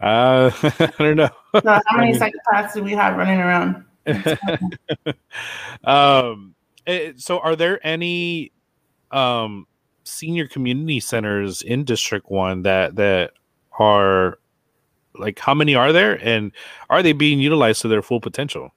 [0.00, 1.30] uh, I don't know.
[1.54, 3.84] so how many psychopaths do we have running around?
[5.84, 6.54] um,
[6.86, 8.52] it, eh, so, are there any
[9.10, 9.66] um,
[10.04, 13.32] senior community centers in District One that that
[13.78, 14.38] are
[15.14, 16.52] like how many are there, and
[16.90, 18.70] are they being utilized to their full potential?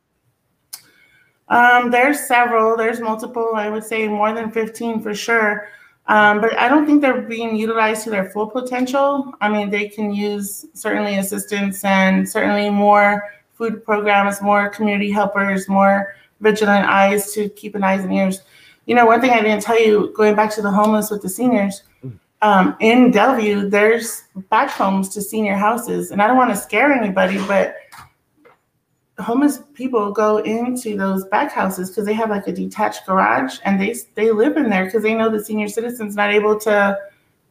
[1.47, 2.77] Um, there's several.
[2.77, 3.51] There's multiple.
[3.55, 5.67] I would say more than 15 for sure.
[6.07, 9.33] Um, but I don't think they're being utilized to their full potential.
[9.39, 15.69] I mean, they can use certainly assistance and certainly more food programs, more community helpers,
[15.69, 18.41] more vigilant eyes to keep an eyes and ears.
[18.87, 21.29] You know, one thing I didn't tell you, going back to the homeless with the
[21.29, 21.83] seniors,
[22.41, 26.09] um, in Dellview, there's back homes to senior houses.
[26.11, 27.75] And I don't want to scare anybody, but
[29.21, 33.79] homeless people go into those back houses because they have like a detached garage and
[33.79, 36.97] they they live in there because they know the senior citizen's not able to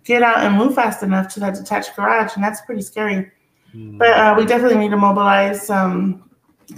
[0.04, 3.30] get out and move fast enough to that detached garage and that's pretty scary.
[3.74, 3.98] Mm.
[3.98, 6.28] but uh, we definitely need to mobilize some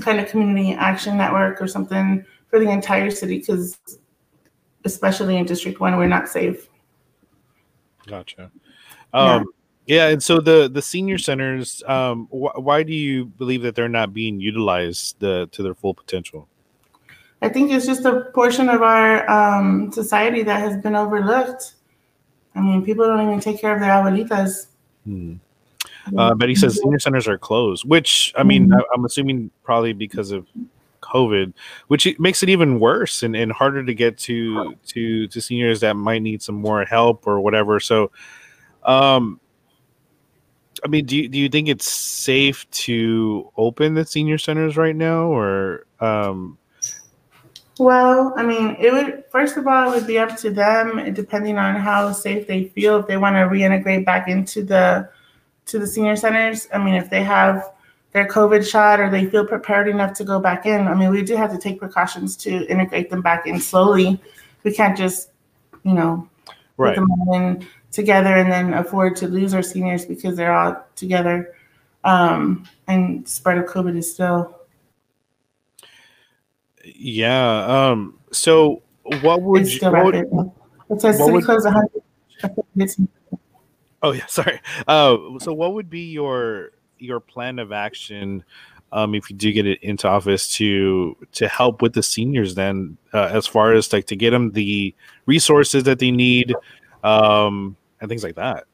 [0.01, 3.79] kind of community action network or something for the entire city because
[4.85, 6.69] especially in district one we're not safe.
[8.07, 8.51] Gotcha.
[9.15, 9.43] Um, yeah
[9.87, 13.89] yeah, and so the the senior centers, um, wh- why do you believe that they're
[13.89, 16.49] not being utilized the, to their full potential?
[17.43, 21.75] I think it's just a portion of our um, society that has been overlooked.
[22.55, 24.69] I mean, people don't even take care of their abuelitas.
[25.05, 25.35] Hmm.
[26.17, 28.81] Uh, but he says senior centers are closed, which I mean, mm-hmm.
[28.93, 30.47] I, am assuming probably because of
[31.01, 31.53] COVID,
[31.89, 35.95] which makes it even worse and, and harder to get to to to seniors that
[35.95, 37.79] might need some more help or whatever.
[37.79, 38.11] So,
[38.85, 39.41] um,
[40.85, 44.97] I mean, do you, do you think it's safe to open the senior centers right
[44.97, 45.87] now, or?
[46.01, 46.59] Um...
[47.79, 51.57] Well, I mean, it would first of all, it would be up to them, depending
[51.57, 52.99] on how safe they feel.
[52.99, 55.09] If they want to reintegrate back into the
[55.67, 57.73] to the senior centers, I mean, if they have
[58.13, 61.23] their COVID shot or they feel prepared enough to go back in, I mean, we
[61.23, 64.21] do have to take precautions to integrate them back in slowly.
[64.65, 65.31] We can't just,
[65.83, 66.29] you know,
[66.77, 66.97] right.
[66.97, 71.55] put them in together and then afford to lose our seniors because they're all together.
[72.05, 74.59] Um, and spread of COVID is still.
[76.85, 77.91] Yeah.
[77.91, 78.83] Um, so
[79.21, 80.53] what would it's still you, what,
[80.91, 83.09] it says city would, close 100.
[84.03, 84.61] Oh yeah, sorry.
[84.89, 88.45] Uh, so what would be your your plan of action
[88.93, 92.97] um, if you do get it into office to to help with the seniors then
[93.13, 94.95] uh, as far as like to get them the
[95.27, 96.55] resources that they need
[97.03, 98.65] um, and things like that.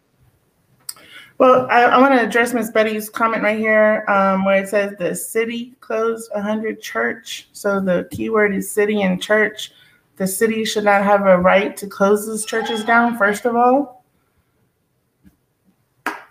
[1.37, 4.95] Well, I, I want to address Miss Betty's comment right here um, where it says
[4.99, 7.49] the city closed 100 church.
[7.53, 9.71] So the keyword is city and church.
[10.17, 14.05] The city should not have a right to close those churches down, first of all.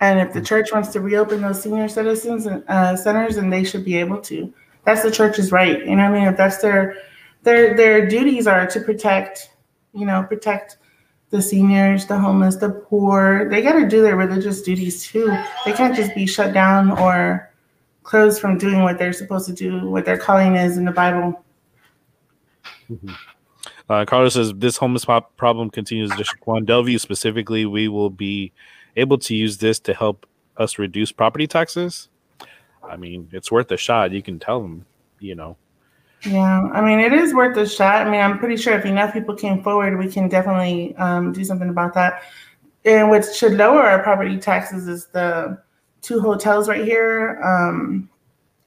[0.01, 3.63] And if the church wants to reopen those senior citizens and uh, centers, then they
[3.63, 4.53] should be able to.
[4.83, 5.79] That's the church's right.
[5.79, 6.27] You know what I mean?
[6.27, 6.97] If that's their
[7.43, 9.51] their their duties are to protect,
[9.93, 10.77] you know, protect
[11.30, 13.50] the seniors, the homeless, the poor.
[13.50, 15.28] They got to do their religious duties too.
[15.66, 17.52] They can't just be shut down or
[18.04, 21.44] closed from doing what they're supposed to do, what their calling is in the Bible.
[22.90, 23.12] Mm-hmm.
[23.90, 26.66] Uh, Carlos says this homeless problem continues in District One.
[26.66, 28.52] Dellview specifically, we will be
[28.96, 30.26] able to use this to help
[30.58, 32.10] us reduce property taxes.
[32.84, 34.12] I mean, it's worth a shot.
[34.12, 34.86] You can tell them,
[35.20, 35.58] you know,
[36.25, 38.06] yeah, I mean, it is worth a shot.
[38.06, 41.43] I mean, I'm pretty sure if enough people came forward, we can definitely um, do
[41.43, 42.23] something about that.
[42.86, 45.62] And what should lower our property taxes is the
[46.01, 48.10] two hotels right here, um,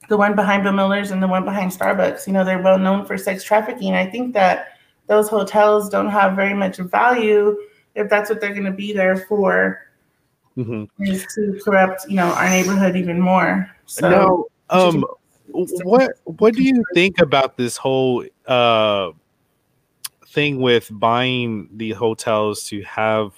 [0.09, 2.27] the one behind Bill Miller's and the one behind Starbucks.
[2.27, 3.95] You know, they're well known for sex trafficking.
[3.95, 7.59] I think that those hotels don't have very much value
[7.95, 9.87] if that's what they're going to be there for.
[10.57, 11.03] Mm-hmm.
[11.03, 13.71] Is to corrupt, you know, our neighborhood even more.
[13.87, 15.05] So, no, um,
[15.53, 19.11] what what do you think about this whole uh
[20.29, 23.33] thing with buying the hotels to have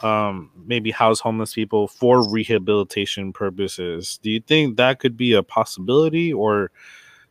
[0.00, 4.18] um maybe house homeless people for rehabilitation purposes?
[4.22, 6.68] Do you think that could be a possibility or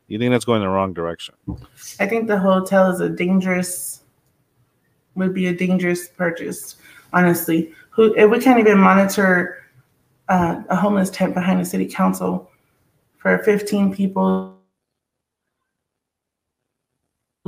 [0.08, 1.36] do you think that's going the wrong direction?
[2.00, 4.02] I think the hotel is a dangerous
[5.16, 6.78] would be a dangerous purchase
[7.14, 7.74] honestly.
[7.92, 9.60] Who we can't even monitor
[10.30, 12.50] uh, a homeless tent behind a city council
[13.24, 14.60] for 15 people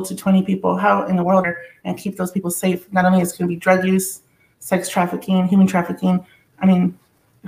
[0.06, 1.46] to 20 people how in the world
[1.84, 2.92] and keep those people safe?
[2.94, 4.22] Not only is it going to be drug use
[4.60, 6.26] sex trafficking human trafficking
[6.60, 6.98] i mean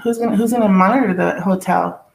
[0.03, 2.05] who's going to who's going to monitor the hotel?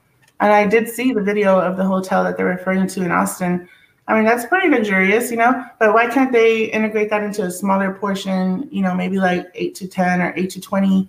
[0.41, 3.67] And i did see the video of the hotel that they're referring to in austin.
[4.07, 7.51] I mean that's pretty luxurious you know but why can't they integrate that into a
[7.51, 11.09] smaller portion you know maybe like 8 to 10 or 8 to 20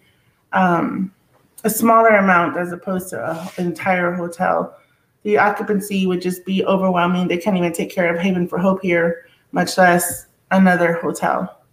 [0.53, 1.11] um,
[1.65, 4.77] a smaller amount as opposed to an entire hotel
[5.23, 7.27] the occupancy would just be overwhelming.
[7.27, 11.63] They can't even take care of Haven for Hope here, much less another hotel.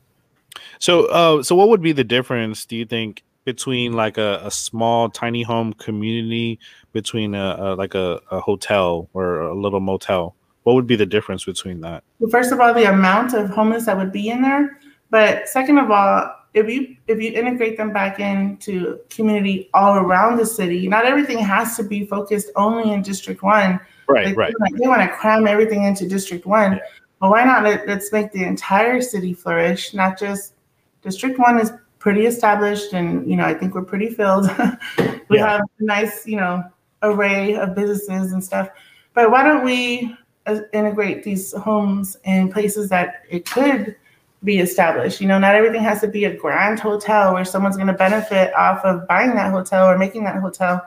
[0.79, 2.65] So, uh, so what would be the difference?
[2.65, 6.59] Do you think between like a, a small tiny home community
[6.93, 10.35] between a, a like a, a, hotel or a little motel?
[10.63, 12.05] What would be the difference between that?
[12.19, 14.79] Well, first of all, the amount of homeless that would be in there,
[15.11, 20.37] but second of all, if you if you integrate them back into community all around
[20.39, 23.79] the city, not everything has to be focused only in District One.
[24.09, 24.55] Right, Like, right.
[24.77, 26.73] They want to cram everything into District One.
[26.73, 26.79] Yeah.
[27.21, 30.55] Well, why not let, let's make the entire city flourish, not just
[31.03, 34.47] District One is pretty established and you know I think we're pretty filled.
[35.29, 35.49] we Yeah.
[35.51, 36.65] have a nice you know
[37.03, 38.69] array of businesses and stuff.
[39.15, 43.97] But why don't we uh, integrate these homes in places that it could
[44.43, 45.21] be established?
[45.21, 48.55] You know, not everything has to be a grand hotel where someone's going to benefit
[48.55, 50.87] off of buying that hotel or making that hotel.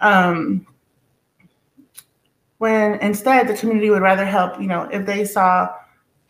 [0.00, 0.66] Um,
[2.58, 5.68] when instead the community would rather help, you know, if they saw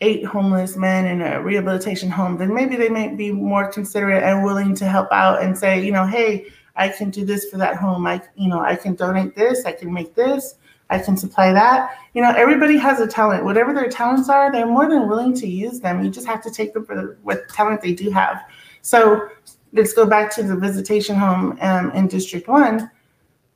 [0.01, 4.43] eight homeless men in a rehabilitation home, then maybe they might be more considerate and
[4.43, 7.77] willing to help out and say, you know, hey, I can do this for that
[7.77, 8.05] home.
[8.05, 10.55] I, you know, I can donate this, I can make this,
[10.89, 11.97] I can supply that.
[12.13, 13.43] You know, everybody has a talent.
[13.43, 16.03] Whatever their talents are, they're more than willing to use them.
[16.03, 18.41] You just have to take them for the, what talent they do have.
[18.81, 19.27] So
[19.73, 22.89] let's go back to the visitation home um, in District One.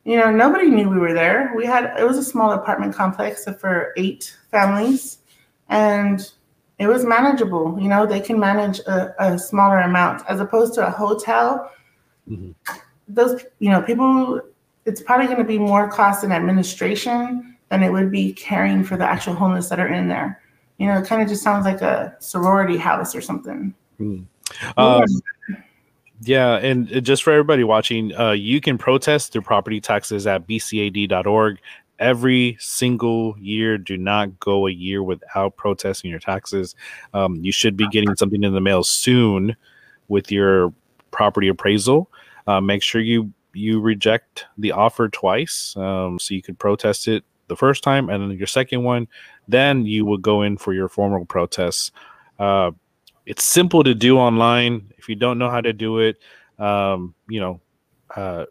[0.03, 1.53] You know, nobody knew we were there.
[1.55, 5.19] We had it was a small apartment complex for eight families,
[5.69, 6.19] and
[6.79, 7.77] it was manageable.
[7.79, 11.71] You know, they can manage a, a smaller amount as opposed to a hotel.
[12.27, 12.55] Mhm.
[13.07, 14.41] Those, you know, people.
[14.85, 18.97] It's probably going to be more cost in administration than it would be caring for
[18.97, 20.41] the actual homeless that are in there.
[20.77, 23.73] You know, it kind of just sounds like a sorority house or something.
[24.77, 25.05] Um,
[26.23, 30.47] yeah, and uh, just for everybody watching, uh, you can protest through property taxes at
[30.47, 31.59] bcad.org
[31.99, 33.77] every single year.
[33.77, 36.75] Do not go a year without protesting your taxes.
[37.13, 39.55] Um, you should be getting something in the mail soon
[40.09, 40.73] with your
[41.11, 42.09] property appraisal.
[42.47, 47.23] Uh, make sure you you reject the offer twice, um, so you could protest it
[47.47, 49.07] the first time, and then your second one,
[49.47, 51.91] then you will go in for your formal protests.
[52.39, 52.71] Uh,
[53.25, 54.91] it's simple to do online.
[54.97, 56.17] If you don't know how to do it,
[56.59, 57.61] um, you know,
[58.15, 58.45] uh,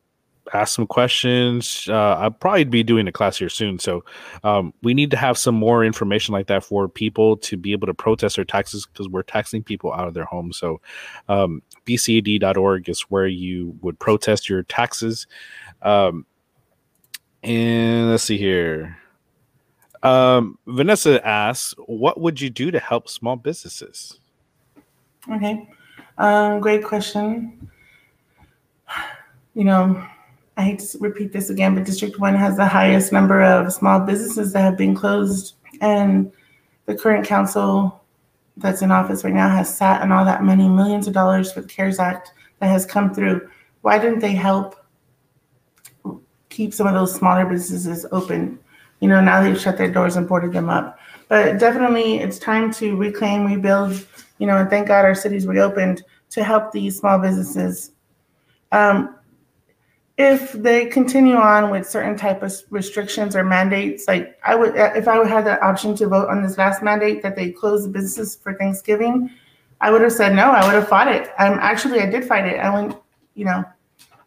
[0.52, 1.86] ask some questions.
[1.88, 4.04] Uh, I'll probably be doing a class here soon, so
[4.44, 7.86] um, we need to have some more information like that for people to be able
[7.86, 10.58] to protest their taxes because we're taxing people out of their homes.
[10.58, 10.80] So,
[11.28, 11.62] um,
[11.96, 15.26] bcad.org is where you would protest your taxes.
[15.82, 16.26] Um,
[17.42, 18.96] and let's see here.
[20.02, 24.20] Um, Vanessa asks, "What would you do to help small businesses?"
[25.30, 25.68] Okay.
[26.18, 27.70] Um, great question.
[29.54, 30.06] You know,
[30.56, 34.00] I hate to repeat this again, but District 1 has the highest number of small
[34.00, 35.54] businesses that have been closed.
[35.80, 36.32] And
[36.86, 37.99] the current council
[38.56, 41.60] that's in office right now has sat on all that money, millions of dollars for
[41.60, 43.48] the CARES Act that has come through.
[43.82, 44.76] Why didn't they help
[46.48, 48.58] keep some of those smaller businesses open?
[49.00, 50.98] You know, now they've shut their doors and boarded them up.
[51.28, 54.06] But definitely, it's time to reclaim, rebuild,
[54.38, 57.92] you know, and thank God our city's reopened to help these small businesses.
[58.72, 59.16] Um,
[60.16, 65.08] if they continue on with certain type of restrictions or mandates, like I would, if
[65.08, 67.88] I would have the option to vote on this last mandate that they close the
[67.88, 69.30] businesses for Thanksgiving,
[69.80, 70.50] I would have said no.
[70.50, 71.28] I would have fought it.
[71.38, 72.58] Um, actually, I did fight it.
[72.58, 72.96] I went,
[73.34, 73.64] you know,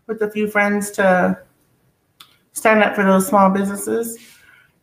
[0.08, 1.40] with a few friends to
[2.54, 4.18] stand up for those small businesses.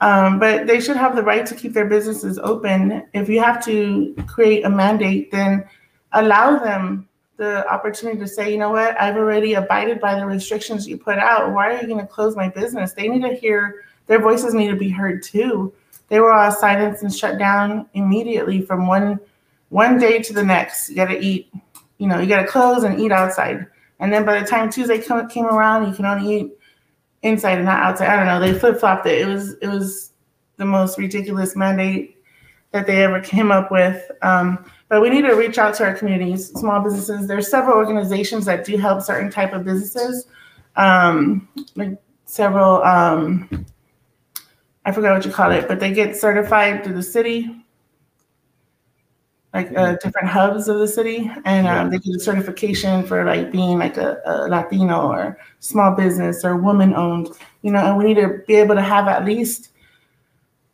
[0.01, 3.07] Um, but they should have the right to keep their businesses open.
[3.12, 5.68] If you have to create a mandate, then
[6.12, 7.09] allow them
[7.41, 11.18] the opportunity to say, you know what, I've already abided by the restrictions you put
[11.18, 11.55] out.
[11.55, 12.93] Why are you going to close my business?
[12.93, 15.72] They need to hear, their voices need to be heard too.
[16.09, 19.18] They were all silenced and shut down immediately from one
[19.70, 20.91] one day to the next.
[20.91, 21.51] You got to eat,
[21.97, 23.66] you know, you got to close and eat outside.
[24.01, 26.53] And then by the time Tuesday came around, you can only eat
[27.22, 28.09] inside and not outside.
[28.09, 28.41] I don't know.
[28.41, 29.22] They flip flopped it.
[29.22, 30.12] It was it was
[30.59, 32.18] the most ridiculous mandate
[32.72, 34.10] that they ever came up with.
[34.22, 37.26] Um, but we need to reach out to our communities, small businesses.
[37.26, 40.26] There's several organizations that do help certain type of businesses.
[40.76, 43.66] Um, like several, um,
[44.84, 47.64] I forgot what you call it, but they get certified through the city,
[49.52, 53.50] like uh, different hubs of the city, and um, they get a certification for like
[53.50, 57.28] being like a, a Latino or small business or woman owned.
[57.62, 59.70] You know, and we need to be able to have at least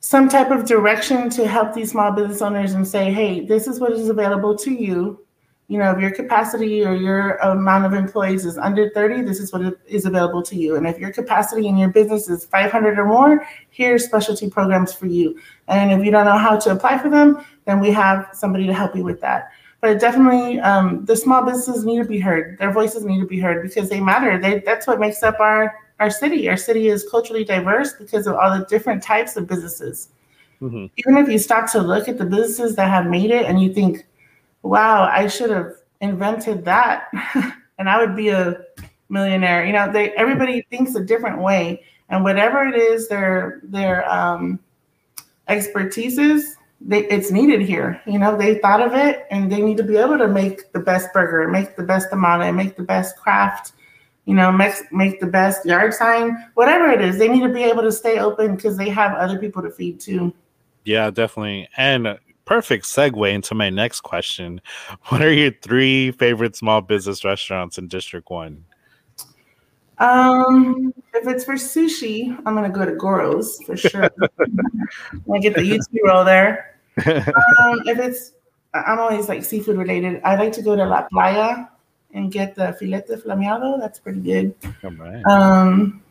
[0.07, 3.81] some type of direction to help these small business owners and say, hey, this is
[3.81, 5.27] what is available to you.
[5.67, 9.53] You know, if your capacity or your amount of employees is under 30, this is
[9.53, 10.77] what is available to you.
[10.77, 15.07] And if your capacity in your business is 500 or more, here's specialty programs for
[15.07, 15.41] you.
[15.67, 18.73] And if you don't know how to apply for them, then we have somebody to
[18.73, 19.51] help you with that.
[19.81, 22.59] But definitely, um, the small businesses need to be heard.
[22.61, 24.39] Their voices need to be heard because they matter.
[24.39, 26.49] They, that's what makes up our our city.
[26.49, 30.09] Our city is culturally diverse because of all the different types of businesses.
[30.61, 30.91] Mhm.
[30.97, 33.73] Even if you stop to look at the businesses that have made it and you
[33.73, 34.07] think,
[34.63, 37.09] wow, I should have invented that
[37.79, 38.61] and I would be a
[39.09, 39.65] millionaire.
[39.65, 44.59] You know, they everybody thinks a different way, and whatever it is their their um,
[45.49, 48.01] expertise is, they, it's needed here.
[48.07, 50.81] You know, they thought of it, and they need to be able to make the
[50.81, 53.73] best burger, make the best tamale, make the best craft.
[54.27, 57.17] You know, make make the best yard sign, whatever it is.
[57.17, 60.01] They need to be able to stay open because they have other people to feed
[60.01, 60.35] too.
[60.85, 61.69] Yeah, definitely.
[61.77, 64.61] And perfect segue into my next question.
[65.09, 68.65] What are your three favorite small business restaurants in District One?
[69.99, 74.05] Um, if it's for sushi, I'm gonna go to Goro's for sure.
[74.05, 76.73] I get the UT roll there.
[77.07, 78.33] Um, if it's,
[78.73, 80.21] I'm always like seafood related.
[80.25, 81.69] I like to go to La Playa
[82.13, 83.79] and get the filete flameado.
[83.79, 84.55] That's pretty good.
[85.29, 86.03] Um,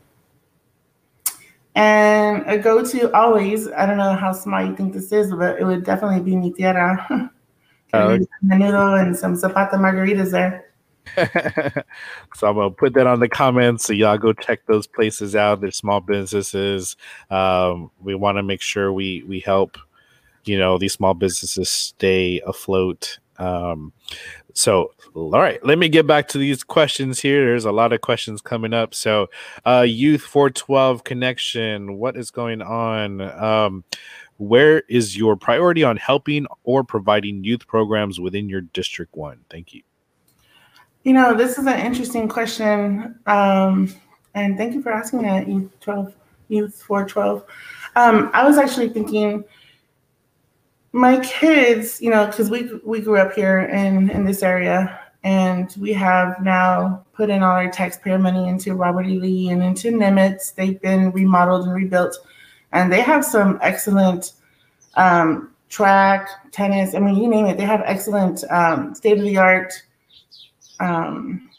[1.75, 5.65] and a go-to always, I don't know how small you think this is, but it
[5.65, 7.05] would definitely be mi tierra.
[7.93, 8.19] oh.
[8.45, 10.65] Menudo and some zapata margaritas there.
[12.33, 15.61] so I'm gonna put that on the comments so y'all go check those places out.
[15.61, 16.97] They're small businesses.
[17.29, 19.77] Um, we want to make sure we we help,
[20.45, 23.19] you know, these small businesses stay afloat.
[23.37, 23.93] Um,
[24.55, 27.45] so all right let me get back to these questions here.
[27.45, 28.95] There's a lot of questions coming up.
[28.95, 29.27] So
[29.65, 33.21] uh youth 412 connection what is going on?
[33.21, 33.83] Um
[34.37, 39.39] where is your priority on helping or providing youth programs within your district one?
[39.49, 39.81] Thank you.
[41.03, 43.93] You know this is an interesting question um
[44.35, 46.15] and thank you for asking that youth 12
[46.47, 47.43] youth 412
[47.97, 49.43] um i was actually thinking
[50.95, 55.75] my kids, you know, because we we grew up here in in this area, and
[55.77, 59.19] we have now put in all our taxpayer money into Robert E.
[59.19, 60.55] Lee and into Nimitz.
[60.55, 62.17] They've been remodeled and rebuilt,
[62.71, 64.31] and they have some excellent
[64.95, 66.95] um, track, tennis.
[66.95, 67.57] I mean, you name it.
[67.57, 69.73] They have excellent um, state of the art.
[70.79, 71.49] Um,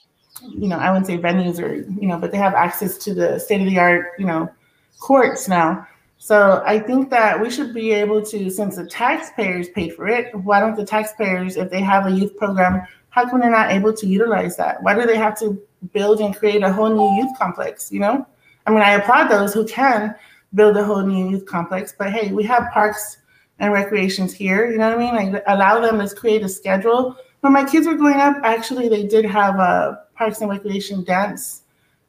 [0.40, 3.38] you know, I wouldn't say venues or you know, but they have access to the
[3.38, 4.50] state of the art, you know,
[4.98, 5.86] courts now.
[6.18, 10.34] So I think that we should be able to, since the taxpayers paid for it,
[10.34, 13.92] why don't the taxpayers, if they have a youth program, how come they're not able
[13.92, 14.82] to utilize that?
[14.82, 15.60] Why do they have to
[15.92, 17.92] build and create a whole new youth complex?
[17.92, 18.26] You know,
[18.66, 20.14] I mean, I applaud those who can
[20.54, 23.18] build a whole new youth complex, but hey, we have parks
[23.58, 24.70] and recreations here.
[24.70, 25.32] You know what I mean?
[25.32, 27.16] Like allow them to create a schedule.
[27.40, 31.62] When my kids were growing up, actually, they did have a parks and recreation dance,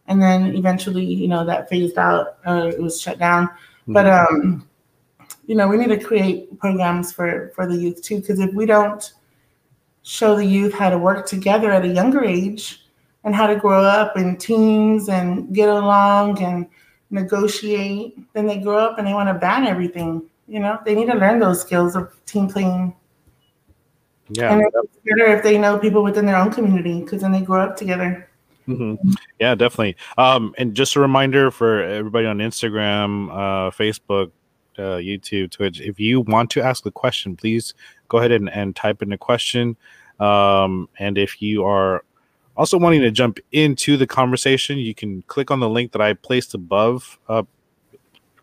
[0.07, 2.37] and then eventually, you know, that phased out.
[2.45, 3.49] Uh, it was shut down.
[3.87, 4.35] But mm-hmm.
[4.35, 4.69] um,
[5.45, 8.65] you know, we need to create programs for for the youth too, because if we
[8.65, 9.13] don't
[10.03, 12.85] show the youth how to work together at a younger age
[13.23, 16.67] and how to grow up in teams and get along and
[17.09, 20.21] negotiate, then they grow up and they want to ban everything.
[20.47, 22.95] You know, they need to learn those skills of team playing.
[24.29, 27.41] Yeah, and it's better if they know people within their own community because then they
[27.41, 28.26] grow up together.
[28.67, 29.11] Mm-hmm.
[29.39, 29.95] Yeah, definitely.
[30.17, 34.31] Um, and just a reminder for everybody on Instagram, uh, Facebook,
[34.77, 35.81] uh, YouTube, Twitch.
[35.81, 37.73] If you want to ask a question, please
[38.09, 39.77] go ahead and, and type in a question.
[40.19, 42.03] Um, and if you are
[42.55, 46.13] also wanting to jump into the conversation, you can click on the link that I
[46.13, 47.43] placed above, uh,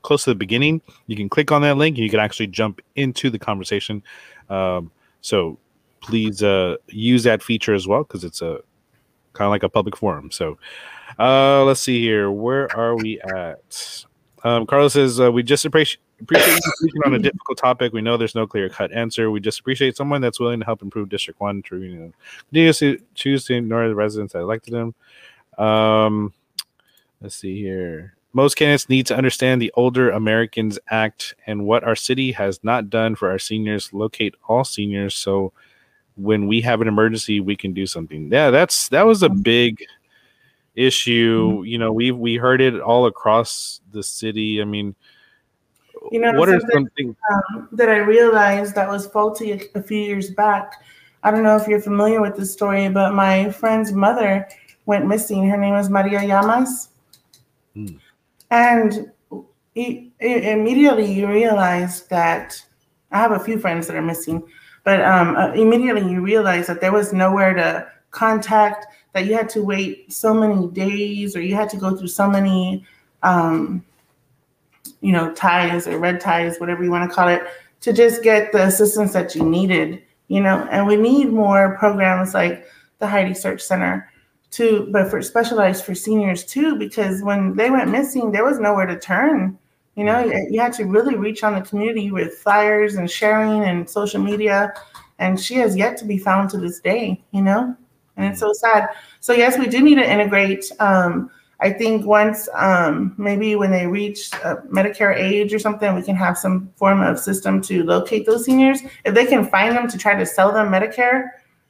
[0.03, 0.81] close to the beginning.
[1.07, 4.03] You can click on that link and you can actually jump into the conversation.
[4.49, 5.59] Um, so
[6.01, 8.61] please uh, use that feature as well because it's a
[9.35, 10.31] kind of like a public forum.
[10.31, 10.59] So
[11.19, 12.31] uh, let's see here.
[12.31, 14.05] Where are we at?
[14.43, 17.93] Um, Carlos says, uh, we just appreciate appreciate you speaking on a difficult topic.
[17.93, 19.31] We know there's no clear cut answer.
[19.31, 21.63] We just appreciate someone that's willing to help improve District One.
[21.65, 22.13] To you know,
[22.49, 24.95] continues to choose to ignore the residents that elected them.
[25.59, 26.33] Um,
[27.21, 28.15] let's see here.
[28.33, 32.91] Most candidates need to understand the Older Americans Act and what our city has not
[32.91, 33.93] done for our seniors.
[33.93, 35.53] Locate all seniors so
[36.17, 38.31] when we have an emergency, we can do something.
[38.31, 39.43] Yeah, that's that was a mm-hmm.
[39.43, 39.85] big
[40.75, 41.53] issue.
[41.53, 41.65] Mm-hmm.
[41.65, 44.61] You know, we we heard it all across the city.
[44.61, 44.95] I mean,
[46.11, 49.99] you know, what are something um, that I realized that was faulty a, a, few
[49.99, 50.83] years back?
[51.23, 54.47] I don't know if you're familiar with the story, but my friend's mother
[54.87, 55.49] went missing.
[55.49, 56.91] Her name was Maria Llamas,
[57.75, 57.99] mm.
[58.51, 59.11] and
[59.75, 62.63] he, immediately you realize that
[63.11, 64.43] I have a few friends that are missing
[64.85, 69.49] but um, uh, immediately you realize that there was nowhere to contact, that you had
[69.49, 72.85] to wait so many days or you had to go through so many,
[73.23, 73.85] um,
[75.01, 77.43] you know, ties or red ties, whatever you want to call it,
[77.81, 80.69] to just get the assistance that you needed, you know.
[80.71, 82.67] And we need more programs like
[82.99, 84.11] the Heidi Search Center
[84.53, 88.87] to, but for specialized for seniors too, because when they went missing, there was nowhere
[88.87, 89.59] to turn
[89.97, 93.89] you know, you had to really reach on the community with flyers and sharing and
[93.89, 94.73] social media.
[95.21, 97.23] and she has yet to be found to this day.
[97.31, 97.77] You know,
[98.17, 98.89] and it's so sad.
[99.21, 100.71] So yes, we do need to integrate.
[100.81, 101.31] Um,
[101.61, 106.17] I think once um, maybe when they reach uh, Medicare age or something, we can
[106.17, 108.81] have some form of system to locate those seniors.
[109.05, 111.29] If they can find them to try to sell them Medicare,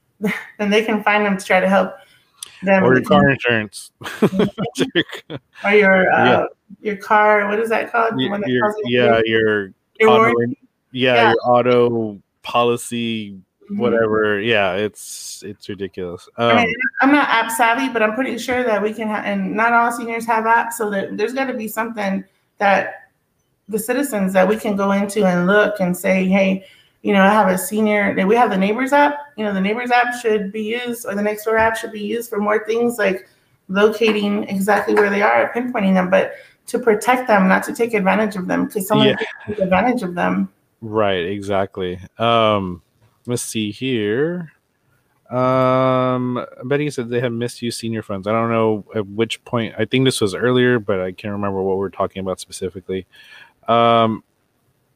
[0.58, 1.94] then they can find them to try to help
[2.64, 2.84] them.
[2.84, 3.92] Or your car insurance.
[4.22, 6.46] or your uh, yeah.
[6.80, 7.48] your car.
[7.48, 8.20] What is that called?
[8.20, 10.40] Your, your, yeah, your, your auto,
[10.92, 13.78] yeah, yeah, your auto policy Mm-hmm.
[13.78, 14.40] whatever.
[14.40, 16.28] Yeah, it's it's ridiculous.
[16.36, 19.08] Um, I mean, I'm not app savvy, but I'm pretty sure that we can.
[19.08, 22.24] have, and not all seniors have apps, so that there's got to be something
[22.58, 23.08] that
[23.68, 26.66] the citizens that we can go into and look and say, hey,
[27.04, 28.14] you know, I have a senior.
[28.26, 29.18] We have the neighbors app.
[29.36, 32.00] You know, the neighbors app should be used, or the next door app should be
[32.00, 33.28] used for more things like
[33.68, 36.32] locating exactly where they are, pinpointing them, but
[36.66, 39.16] to protect them, not to take advantage of them, because someone yeah.
[39.46, 40.50] take advantage of them.
[40.80, 41.26] Right.
[41.26, 42.00] Exactly.
[42.18, 42.80] Um,
[43.26, 44.50] let's see here.
[45.30, 48.26] Um, Betty said they have misused senior funds.
[48.26, 49.74] I don't know at which point.
[49.78, 53.06] I think this was earlier, but I can't remember what we are talking about specifically.
[53.68, 54.24] Um,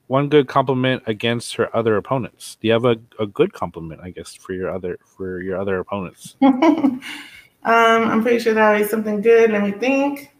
[0.09, 2.57] one good compliment against her other opponents.
[2.61, 5.79] Do you have a, a good compliment, I guess, for your other for your other
[5.79, 6.35] opponents?
[6.43, 7.01] um,
[7.65, 9.53] I'm pretty sure that was something good.
[9.53, 10.33] Let me think.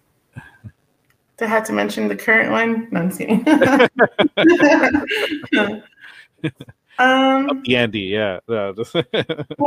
[1.41, 2.89] I had to mention the current one.
[2.91, 3.45] No, I'm kidding.
[7.01, 8.41] Um, the Andy, yeah.
[8.49, 8.75] well,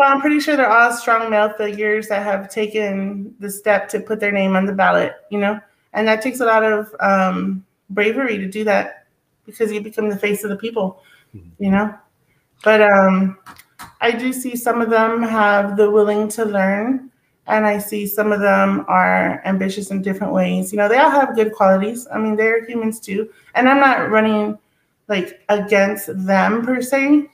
[0.02, 4.20] I'm pretty sure they're all strong male figures that have taken the step to put
[4.20, 5.58] their name on the ballot, you know,
[5.94, 9.01] and that takes a lot of um, bravery to do that
[9.52, 11.02] because you become the face of the people,
[11.36, 11.64] mm-hmm.
[11.64, 11.94] you know.
[12.64, 13.38] But um,
[14.00, 17.12] I do see some of them have the willing to learn,
[17.48, 20.72] and I see some of them are ambitious in different ways.
[20.72, 22.08] You know, they all have good qualities.
[22.14, 24.58] I mean, they're humans too, and I'm not running
[25.08, 27.28] like against them per se.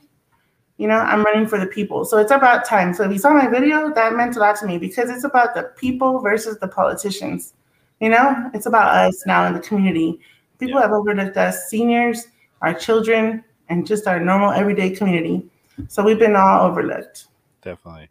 [0.77, 2.05] You know, I'm running for the people.
[2.05, 2.93] So it's about time.
[2.93, 5.55] So if you saw my video, that meant a lot to me because it's about
[5.55, 7.53] the people versus the politicians.
[7.99, 10.19] You know, it's about us now in the community.
[10.59, 10.83] People yeah.
[10.83, 12.27] have overlooked us, seniors,
[12.61, 15.45] our children, and just our normal everyday community.
[15.87, 17.27] So we've been all overlooked.
[17.61, 18.09] Definitely.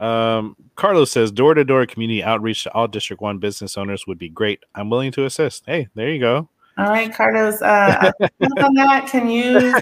[0.00, 4.18] Um, Carlos says door to door community outreach to all District 1 business owners would
[4.18, 4.60] be great.
[4.74, 5.64] I'm willing to assist.
[5.66, 6.48] Hey, there you go.
[6.78, 7.60] All right, Carlos.
[7.60, 9.60] Uh, on that, can you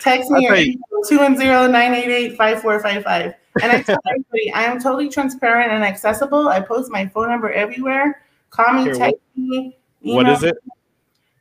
[0.00, 0.66] text me at
[1.10, 3.34] 210-988-5455?
[3.62, 6.48] And I tell everybody, I am totally transparent and accessible.
[6.48, 8.22] I post my phone number everywhere.
[8.50, 9.76] Call me, text me.
[10.02, 10.56] What is it?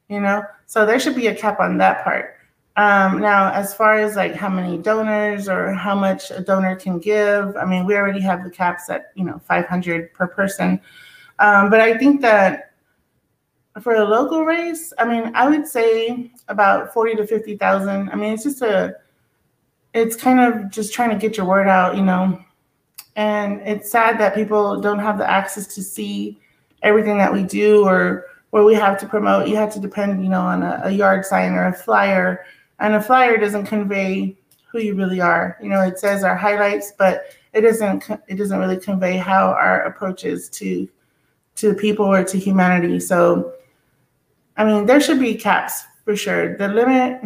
[0.08, 2.34] You know, so there should be a cap on that part.
[2.76, 6.98] Um, now, as far as like how many donors or how much a donor can
[6.98, 10.80] give, I mean, we already have the caps at you know 500 per person.
[11.40, 12.72] Um, but I think that
[13.80, 18.10] for a local race, I mean, I would say about 40 to 50,000.
[18.10, 18.96] I mean, it's just a
[19.92, 22.40] it's kind of just trying to get your word out, you know.
[23.16, 26.38] And it's sad that people don't have the access to see
[26.82, 29.48] everything that we do or where we have to promote.
[29.48, 32.44] You have to depend, you know, on a, a yard sign or a flyer.
[32.78, 34.36] And a flyer doesn't convey
[34.70, 35.58] who you really are.
[35.60, 39.82] You know, it says our highlights, but it doesn't it doesn't really convey how our
[39.82, 40.88] approach is to
[41.60, 43.00] to people or to humanity.
[43.00, 43.52] So,
[44.56, 46.56] I mean, there should be caps for sure.
[46.56, 47.20] The limit,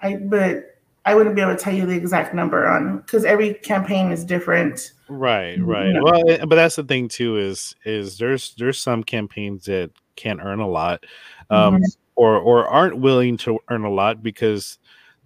[0.00, 0.72] I but
[1.04, 4.24] I wouldn't be able to tell you the exact number on because every campaign is
[4.24, 4.92] different.
[5.08, 5.94] Right, right.
[6.00, 10.40] Well, eh, but that's the thing too is is there's there's some campaigns that can't
[10.42, 11.04] earn a lot,
[11.50, 11.84] um, mm-hmm.
[12.14, 14.78] or or aren't willing to earn a lot because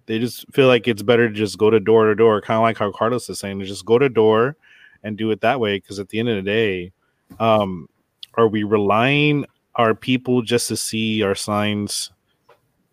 [0.07, 2.63] they just feel like it's better to just go to door to door, kind of
[2.63, 4.55] like how Carlos is saying, to just go to door
[5.03, 5.77] and do it that way.
[5.77, 6.91] Because at the end of the day,
[7.39, 7.87] um,
[8.37, 12.11] are we relying our people just to see our signs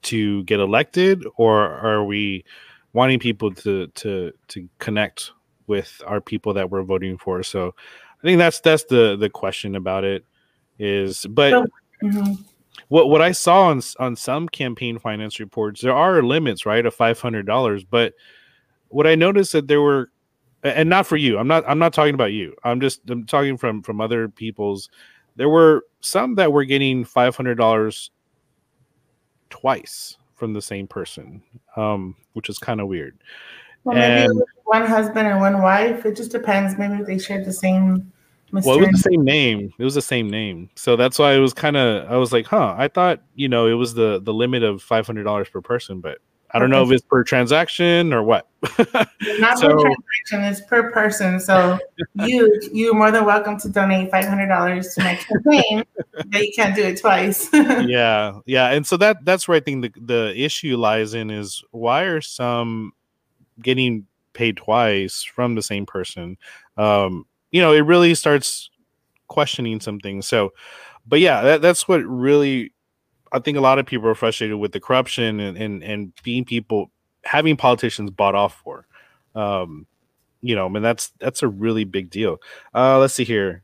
[0.03, 2.45] to get elected, or are we
[2.93, 5.31] wanting people to to to connect
[5.67, 7.43] with our people that we're voting for?
[7.43, 7.75] So,
[8.19, 10.25] I think that's that's the the question about it
[10.79, 11.53] is, but.
[12.03, 12.35] Mm-hmm
[12.89, 16.95] what what I saw on on some campaign finance reports, there are limits, right, of
[16.95, 17.85] five hundred dollars.
[17.85, 18.15] But
[18.89, 20.11] what I noticed that there were,
[20.63, 22.55] and not for you, I'm not I'm not talking about you.
[22.65, 24.89] I'm just I'm talking from from other people's.
[25.37, 28.11] There were some that were getting five hundred dollars
[29.51, 31.43] twice from the same person,
[31.77, 33.17] um, which is kind of weird.
[33.85, 36.07] Well, maybe and, one husband and one wife.
[36.07, 36.77] It just depends.
[36.79, 38.13] Maybe they shared the same.
[38.53, 39.73] Well, it was the same name.
[39.79, 42.11] It was the same name, so that's why it was kind of.
[42.11, 42.75] I was like, huh.
[42.79, 46.01] I thought you know it was the the limit of five hundred dollars per person,
[46.01, 46.19] but
[46.55, 48.47] I don't know if it's per transaction or what.
[49.41, 49.95] Not so, per
[50.29, 51.41] transaction; it's per person.
[51.41, 51.79] So
[52.15, 55.83] you you're more than welcome to donate five hundred dollars to my campaign,
[56.13, 57.49] but you can't do it twice.
[57.53, 61.65] yeah, yeah, and so that that's where I think the the issue lies in is
[61.73, 62.93] why are some
[63.61, 66.39] getting paid twice from the same person?
[66.77, 68.71] Um, you know, it really starts
[69.27, 70.29] questioning some things.
[70.29, 70.53] So,
[71.05, 72.74] but yeah, that, that's what really
[73.35, 76.45] I think a lot of people are frustrated with the corruption and and, and being
[76.45, 76.91] people
[77.25, 78.87] having politicians bought off for.
[79.35, 79.87] Um,
[80.41, 82.41] you know, I mean that's that's a really big deal.
[82.75, 83.63] Uh, let's see here.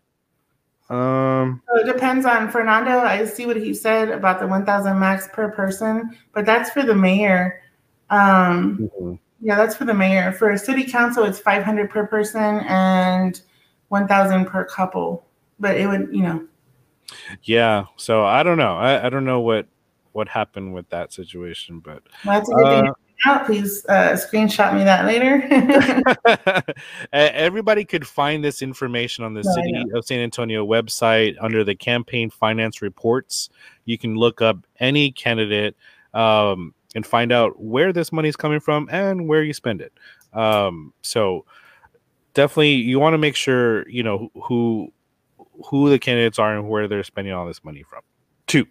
[0.90, 2.98] Um, so it depends on Fernando.
[2.98, 6.96] I see what he said about the 1,000 max per person, but that's for the
[6.96, 7.62] mayor.
[8.10, 9.14] Um, mm-hmm.
[9.40, 10.32] Yeah, that's for the mayor.
[10.32, 13.40] For a city council, it's 500 per person, and
[13.88, 15.24] one thousand per couple,
[15.58, 16.44] but it would, you know.
[17.42, 18.76] Yeah, so I don't know.
[18.76, 19.66] I, I don't know what
[20.12, 22.92] what happened with that situation, but well, that's a good uh, thing.
[23.26, 23.44] Out.
[23.44, 25.46] Please uh, screenshot me that later.
[27.12, 31.74] Everybody could find this information on the no, City of San Antonio website under the
[31.74, 33.50] campaign finance reports.
[33.84, 35.76] You can look up any candidate
[36.14, 39.92] um, and find out where this money is coming from and where you spend it.
[40.32, 41.44] Um, so
[42.34, 44.92] definitely you want to make sure you know who
[45.66, 48.00] who the candidates are and where they're spending all this money from.
[48.46, 48.66] Two.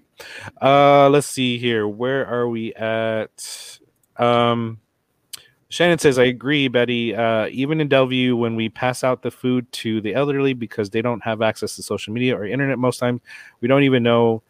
[0.62, 1.88] Uh let's see here.
[1.88, 3.80] Where are we at?
[4.18, 4.80] Um
[5.72, 7.16] Shannon says, I agree, Betty.
[7.16, 11.04] Uh, even in Dellview, when we pass out the food to the elderly because they
[11.04, 13.22] don't have access to social media or internet most times,
[13.62, 14.42] we don't even know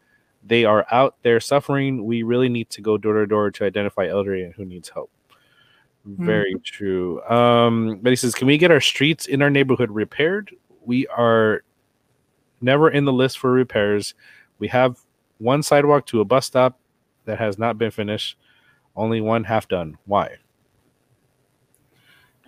[0.45, 2.05] they are out there suffering.
[2.05, 5.11] We really need to go door to door to identify elderly and who needs help.
[6.05, 6.61] Very mm-hmm.
[6.63, 7.21] true.
[7.23, 10.55] Um, but he says, Can we get our streets in our neighborhood repaired?
[10.85, 11.63] We are
[12.61, 14.13] never in the list for repairs.
[14.59, 14.99] We have
[15.37, 16.79] one sidewalk to a bus stop
[17.25, 18.37] that has not been finished,
[18.95, 19.97] only one half done.
[20.05, 20.37] Why?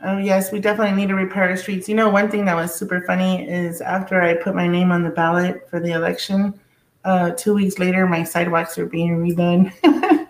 [0.03, 1.88] Oh, yes, we definitely need to repair our streets.
[1.88, 5.03] You know, one thing that was super funny is after I put my name on
[5.03, 6.59] the ballot for the election,
[7.03, 9.72] uh, two weeks later, my sidewalks are being redone.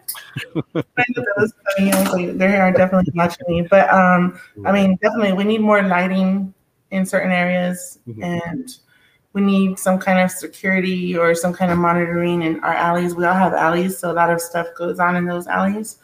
[2.38, 3.68] they are definitely watching me.
[3.70, 6.54] But um, I mean, definitely, we need more lighting
[6.92, 8.24] in certain areas, mm-hmm.
[8.24, 8.78] and
[9.34, 13.16] we need some kind of security or some kind of monitoring in our alleys.
[13.16, 16.00] We all have alleys, so a lot of stuff goes on in those alleys.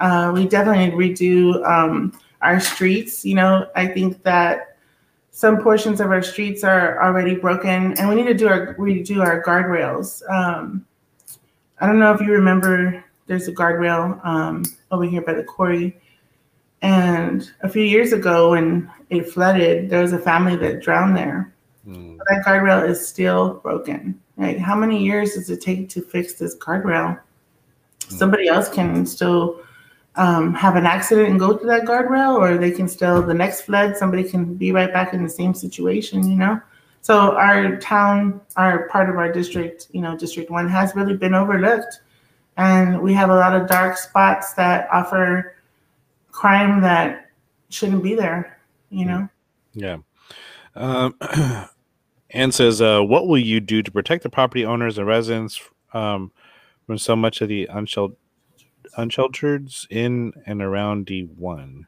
[0.00, 3.24] Uh, we definitely need to redo um, our streets.
[3.24, 4.76] You know, I think that
[5.30, 9.20] some portions of our streets are already broken, and we need to do our redo
[9.20, 10.28] our guardrails.
[10.28, 10.84] Um,
[11.80, 15.96] I don't know if you remember there's a guardrail um, over here by the quarry.
[16.82, 21.53] And a few years ago, when it flooded, there was a family that drowned there.
[21.86, 22.18] Mm.
[22.18, 24.20] That guardrail is still broken.
[24.36, 27.20] Like, how many years does it take to fix this guardrail?
[28.00, 28.12] Mm.
[28.12, 29.60] Somebody else can still
[30.16, 33.62] um, have an accident and go through that guardrail, or they can still, the next
[33.62, 36.60] flood, somebody can be right back in the same situation, you know?
[37.02, 41.34] So, our town, our part of our district, you know, District 1 has really been
[41.34, 42.00] overlooked
[42.56, 45.56] and we have a lot of dark spots that offer
[46.30, 47.30] crime that
[47.68, 48.58] shouldn't be there
[48.90, 49.28] you know
[49.74, 49.96] yeah
[50.76, 51.14] um,
[52.34, 55.62] Anne says, uh, "What will you do to protect the property owners and residents
[55.92, 56.32] um,
[56.86, 58.16] from so much of the unsheltered,
[58.96, 61.86] unsheltered in and around D1?"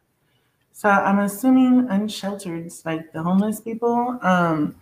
[0.72, 4.18] So I'm assuming unsheltered, like the homeless people.
[4.22, 4.76] Um,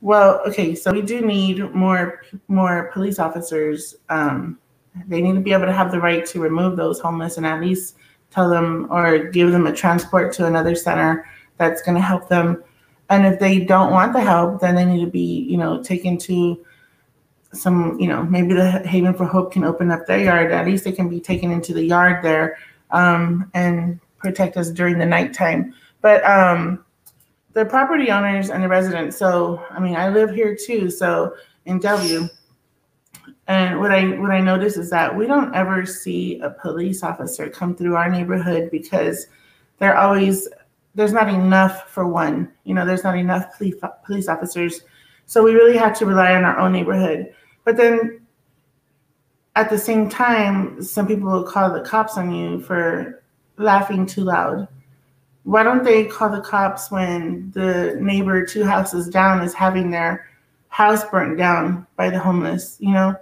[0.00, 3.96] well, okay, so we do need more more police officers.
[4.08, 4.58] Um,
[5.06, 7.60] they need to be able to have the right to remove those homeless and at
[7.60, 7.96] least
[8.30, 11.28] tell them or give them a transport to another center
[11.58, 12.62] that's going to help them.
[13.08, 16.18] And if they don't want the help, then they need to be, you know, taken
[16.18, 16.64] to
[17.52, 20.52] some, you know, maybe the Haven for Hope can open up their yard.
[20.52, 22.58] At least they can be taken into the yard there
[22.90, 25.72] um, and protect us during the nighttime.
[26.00, 26.84] But um,
[27.52, 29.16] the property owners and the residents.
[29.16, 30.90] So, I mean, I live here too.
[30.90, 31.34] So
[31.64, 32.28] in W,
[33.48, 37.48] and what I what I notice is that we don't ever see a police officer
[37.48, 39.26] come through our neighborhood because
[39.78, 40.48] they're always
[40.96, 42.50] there's not enough for one.
[42.64, 44.80] You know, there's not enough police police officers.
[45.26, 47.32] So we really have to rely on our own neighborhood.
[47.64, 48.20] But then
[49.54, 53.22] at the same time, some people will call the cops on you for
[53.58, 54.68] laughing too loud.
[55.44, 60.26] Why don't they call the cops when the neighbor two houses down is having their
[60.68, 63.14] house burnt down by the homeless, you know?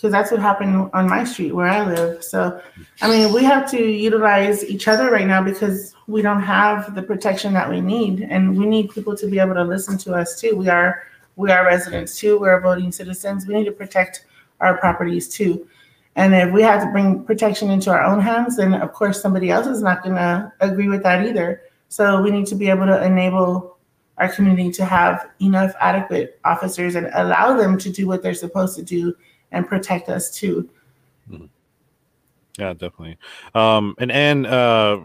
[0.00, 2.24] Because that's what happened on my street where I live.
[2.24, 2.58] So,
[3.02, 7.02] I mean, we have to utilize each other right now because we don't have the
[7.02, 10.40] protection that we need, and we need people to be able to listen to us
[10.40, 10.56] too.
[10.56, 11.02] We are
[11.36, 12.38] we are residents too.
[12.38, 13.46] We're voting citizens.
[13.46, 14.24] We need to protect
[14.60, 15.68] our properties too.
[16.16, 19.50] And if we have to bring protection into our own hands, then of course somebody
[19.50, 21.62] else is not going to agree with that either.
[21.88, 23.78] So we need to be able to enable
[24.18, 28.76] our community to have enough adequate officers and allow them to do what they're supposed
[28.76, 29.14] to do
[29.52, 30.68] and protect us too.
[31.30, 31.46] Mm-hmm.
[32.58, 33.18] Yeah, definitely.
[33.54, 35.00] Um, and and uh,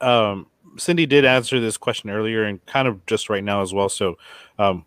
[0.00, 3.88] um, Cyndi did answer this question earlier and kind of just right now as well.
[3.88, 4.16] So
[4.58, 4.84] um,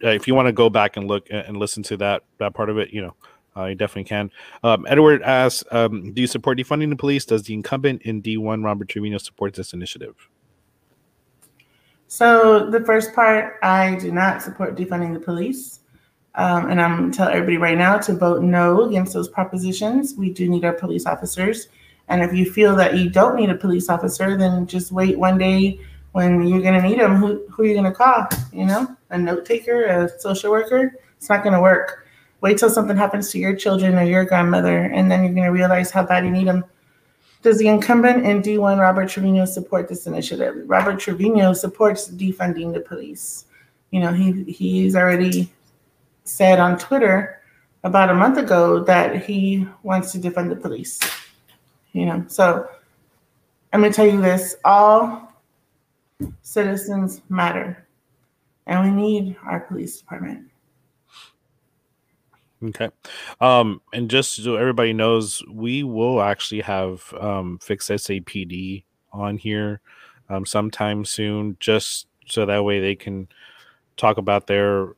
[0.00, 2.78] if you want to go back and look and listen to that that part of
[2.78, 3.14] it, you know,
[3.56, 4.30] uh, you definitely can.
[4.64, 7.24] Um, Edward asks, um, "Do you support defunding the police?
[7.24, 10.28] Does the incumbent in D1, Robert Trevino, support this initiative?"
[12.08, 15.80] So the first part, I do not support defunding the police,
[16.34, 20.14] um, and I'm tell everybody right now to vote no against those propositions.
[20.14, 21.68] We do need our police officers,
[22.08, 25.38] and if you feel that you don't need a police officer, then just wait one
[25.38, 25.80] day
[26.12, 27.16] when you're going to need them.
[27.16, 28.28] Who who are you going to call?
[28.52, 30.94] You know, a note taker, a social worker.
[31.16, 32.06] It's not going to work.
[32.40, 35.52] Wait till something happens to your children or your grandmother, and then you're going to
[35.52, 36.64] realize how bad you need them.
[37.42, 40.62] Does the incumbent in D1, Robert Trevino, support this initiative?
[40.66, 43.46] Robert Trevino supports defunding the police.
[43.90, 45.52] You know, he he's already
[46.24, 47.40] said on Twitter
[47.84, 51.00] about a month ago that he wants to defund the police.
[51.92, 52.68] You know, so
[53.72, 55.32] I'm going to tell you this all
[56.42, 57.86] citizens matter,
[58.66, 60.48] and we need our police department.
[62.64, 62.90] Okay.
[63.40, 69.80] Um, and just so everybody knows, we will actually have um, Fix SAPD on here
[70.28, 73.28] um, sometime soon, just so that way they can
[73.96, 74.94] talk about their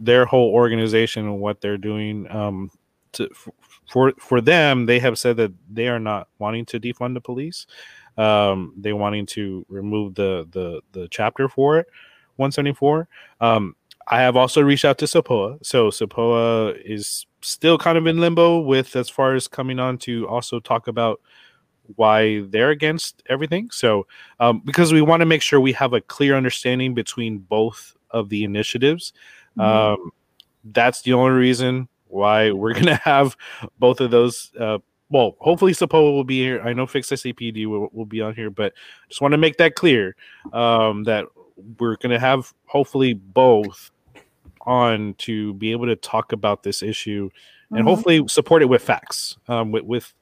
[0.00, 2.26] their whole organization and what they're doing.
[2.30, 2.70] Um,
[3.12, 3.28] to
[3.90, 7.66] for for them, they have said that they are not wanting to defund the police.
[8.16, 11.86] Um, they wanting to remove the the the chapter for it,
[12.36, 13.08] 174.
[13.40, 13.76] Um,
[14.08, 15.64] I have also reached out to SAPOA.
[15.64, 20.26] So SAPOA is still kind of in limbo with as far as coming on to
[20.28, 21.20] also talk about
[21.96, 23.70] why they're against everything.
[23.70, 24.06] So
[24.40, 28.28] um, because we want to make sure we have a clear understanding between both of
[28.28, 29.12] the initiatives.
[29.60, 30.02] Mm-hmm.
[30.02, 30.12] Um,
[30.64, 33.36] that's the only reason why we're gonna have
[33.78, 34.50] both of those.
[34.58, 34.78] Uh,
[35.10, 36.62] well, hopefully SAPOA will be here.
[36.62, 38.74] I know Fix SAPD will, will be on here, but
[39.08, 40.14] just want to make that clear
[40.52, 41.26] um, that
[41.78, 43.90] we're gonna have hopefully both
[44.62, 47.30] on to be able to talk about this issue
[47.70, 47.88] and mm-hmm.
[47.88, 50.14] hopefully support it with facts um, with, with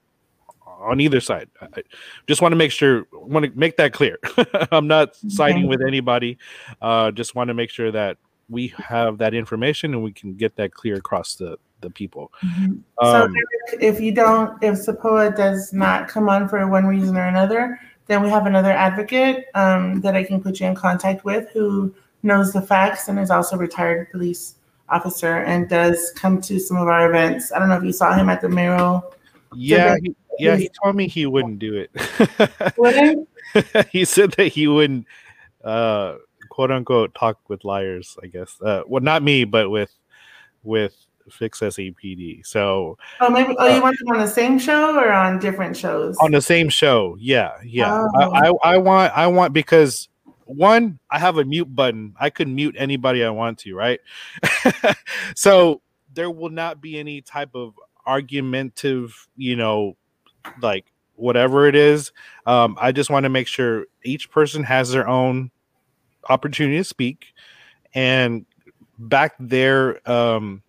[0.67, 1.49] on either side.
[1.61, 1.83] I
[2.27, 4.19] just want to make sure, want to make that clear.
[4.73, 5.29] I'm not okay.
[5.29, 6.39] siding with anybody.
[6.81, 8.17] Uh, just want to make sure that
[8.49, 12.33] we have that information and we can get that clear across the the people.
[12.45, 13.07] Mm-hmm.
[13.07, 13.35] Um,
[13.69, 17.79] so if you don't, if SAPOA does not come on for one reason or another,
[18.07, 21.95] then we have another advocate um, that I can put you in contact with who
[22.23, 24.57] knows the facts and is also a retired police
[24.89, 27.53] officer and does come to some of our events.
[27.53, 29.15] I don't know if you saw him at the mayoral.
[29.55, 31.91] Yeah, he, yeah, he told me he wouldn't do it.
[32.77, 33.29] Wouldn't?
[33.91, 35.07] he said that he wouldn't,
[35.65, 36.17] uh,
[36.59, 38.17] quote unquote, talk with liars.
[38.21, 38.61] I guess.
[38.61, 39.95] Uh, well, not me, but with
[40.65, 40.97] with
[41.31, 42.45] Fix SAPD.
[42.45, 42.99] So.
[43.21, 43.55] Oh, maybe.
[43.57, 46.17] Oh, you uh, want him on the same show or on different shows?
[46.17, 47.17] On the same show.
[47.21, 48.05] Yeah, yeah.
[48.13, 48.33] Oh.
[48.33, 50.09] I, I, I want I want because
[50.47, 52.17] one, I have a mute button.
[52.19, 54.01] I can mute anybody I want to, right?
[55.37, 55.81] so
[56.13, 59.97] there will not be any type of argumentative, you know,
[60.61, 62.11] like whatever it is.
[62.47, 65.53] Um, I just want to make sure each person has their own
[66.29, 67.35] opportunity to speak
[67.95, 68.47] and
[68.99, 70.63] back their um,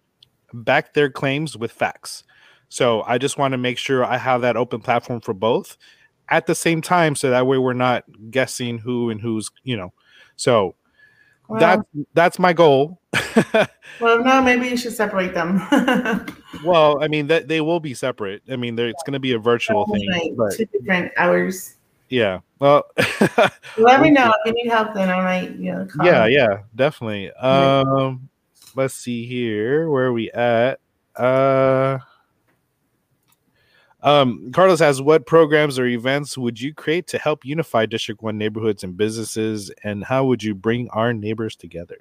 [0.53, 2.23] back their claims with facts.
[2.69, 5.77] So I just want to make sure I have that open platform for both
[6.29, 9.93] at the same time, so that way we're not guessing who and who's you know.
[10.35, 10.75] So
[11.47, 11.83] well, that's
[12.13, 13.01] that's my goal.
[13.99, 15.65] well, no, maybe you should separate them.
[16.63, 18.43] well, I mean that they will be separate.
[18.51, 21.75] I mean, it's going to be a virtual thing, like but, two different hours.
[22.09, 22.39] Yeah.
[22.59, 22.83] Well,
[23.77, 24.93] let me know if you need help.
[24.93, 25.85] Then I might, you know.
[25.85, 26.05] Call.
[26.05, 27.31] Yeah, yeah, definitely.
[27.31, 28.29] Um,
[28.75, 29.89] let's see here.
[29.89, 30.79] Where are we at?
[31.15, 31.99] Uh.
[34.01, 38.37] Um, Carlos asks, what programs or events would you create to help unify District 1
[38.37, 41.97] neighborhoods and businesses, and how would you bring our neighbors together?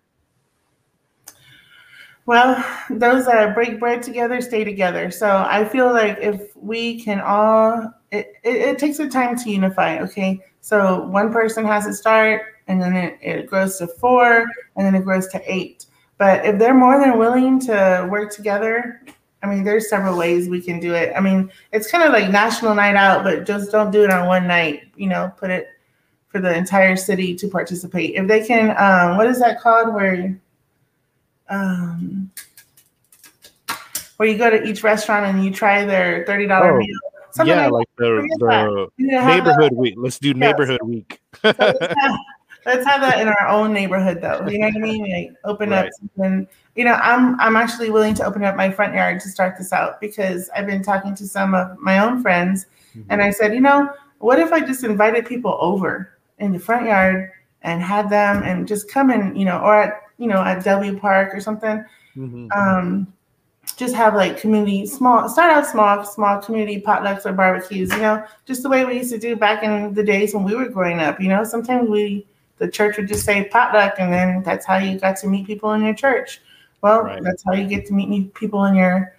[2.27, 5.11] Well, those that break bread together stay together.
[5.11, 9.51] So I feel like if we can all, it, it, it takes a time to
[9.51, 10.41] unify, okay?
[10.61, 14.47] So one person has to start, and then it, it grows to four,
[14.77, 15.87] and then it grows to eight.
[16.19, 19.03] But if they're more than willing to work together,
[19.43, 21.13] I mean, there's several ways we can do it.
[21.17, 24.27] I mean, it's kind of like national night out, but just don't do it on
[24.27, 24.89] one night.
[24.97, 25.69] You know, put it
[26.27, 28.17] for the entire city to participate.
[28.17, 29.95] If they can, um, what is that called?
[29.95, 30.37] Where,
[31.49, 32.31] um,
[34.17, 36.99] where you go to each restaurant and you try their thirty dollar oh, meal.
[37.31, 39.95] Something yeah, like, like the, the neighborhood week.
[39.97, 41.21] Let's do neighborhood week.
[41.43, 41.53] so
[42.67, 44.47] let's have that in our own neighborhood though.
[44.49, 45.11] You know what I mean?
[45.11, 45.87] Like open right.
[45.87, 46.49] up something.
[46.75, 49.73] You know, I'm I'm actually willing to open up my front yard to start this
[49.73, 53.11] out because I've been talking to some of my own friends mm-hmm.
[53.11, 56.87] and I said, you know, what if I just invited people over in the front
[56.87, 57.31] yard
[57.63, 60.99] and had them and just come in, you know, or at you know at W
[60.99, 61.85] Park or something.
[62.17, 62.49] Mm-hmm.
[62.53, 63.13] Um,
[63.79, 68.25] just have like community small start out small small community potlucks or barbecues you know
[68.45, 70.99] just the way we used to do back in the days when we were growing
[70.99, 72.27] up you know sometimes we
[72.59, 75.73] the church would just say potluck, and then that's how you got to meet people
[75.73, 76.41] in your church.
[76.83, 77.23] Well, right.
[77.23, 79.17] that's how you get to meet people in your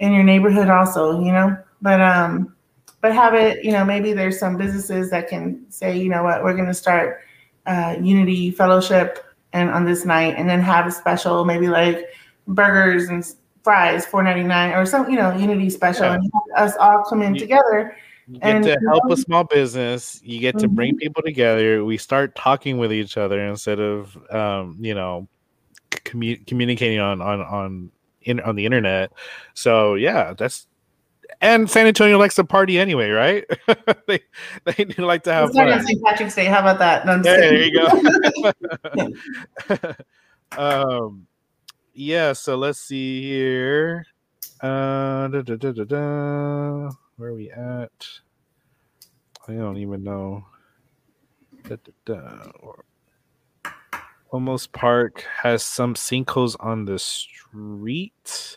[0.00, 1.20] in your neighborhood, also.
[1.20, 2.54] You know, but um,
[3.00, 3.64] but have it.
[3.64, 6.74] You know, maybe there's some businesses that can say, you know what, we're going to
[6.74, 7.20] start
[7.66, 12.08] uh, Unity Fellowship and on this night, and then have a special, maybe like
[12.48, 13.24] burgers and
[13.62, 16.14] fries, four ninety nine, or some, you know, Unity special, yeah.
[16.14, 17.96] and us all come in together
[18.28, 20.20] you get and, to help know, a small business.
[20.24, 20.74] You get to mm-hmm.
[20.74, 21.84] bring people together.
[21.84, 25.28] We start talking with each other instead of, um, you know,
[25.90, 27.90] commu- communicating on on on
[28.22, 29.12] in on the internet.
[29.54, 30.66] So yeah, that's
[31.40, 33.44] and San Antonio likes to party anyway, right?
[34.06, 34.20] they
[34.64, 35.84] they do like to have fun.
[35.84, 36.02] St.
[36.02, 36.44] Patrick's Day.
[36.44, 37.04] How about that?
[37.04, 37.72] No, yeah, there you
[39.76, 39.92] go.
[41.06, 41.26] um,
[41.92, 42.32] yeah.
[42.32, 44.06] So let's see here.
[44.60, 48.06] Uh, da, da, da, where are we at?
[49.48, 50.44] I don't even know.
[54.32, 58.56] Olmos Park has some sinkholes on the street.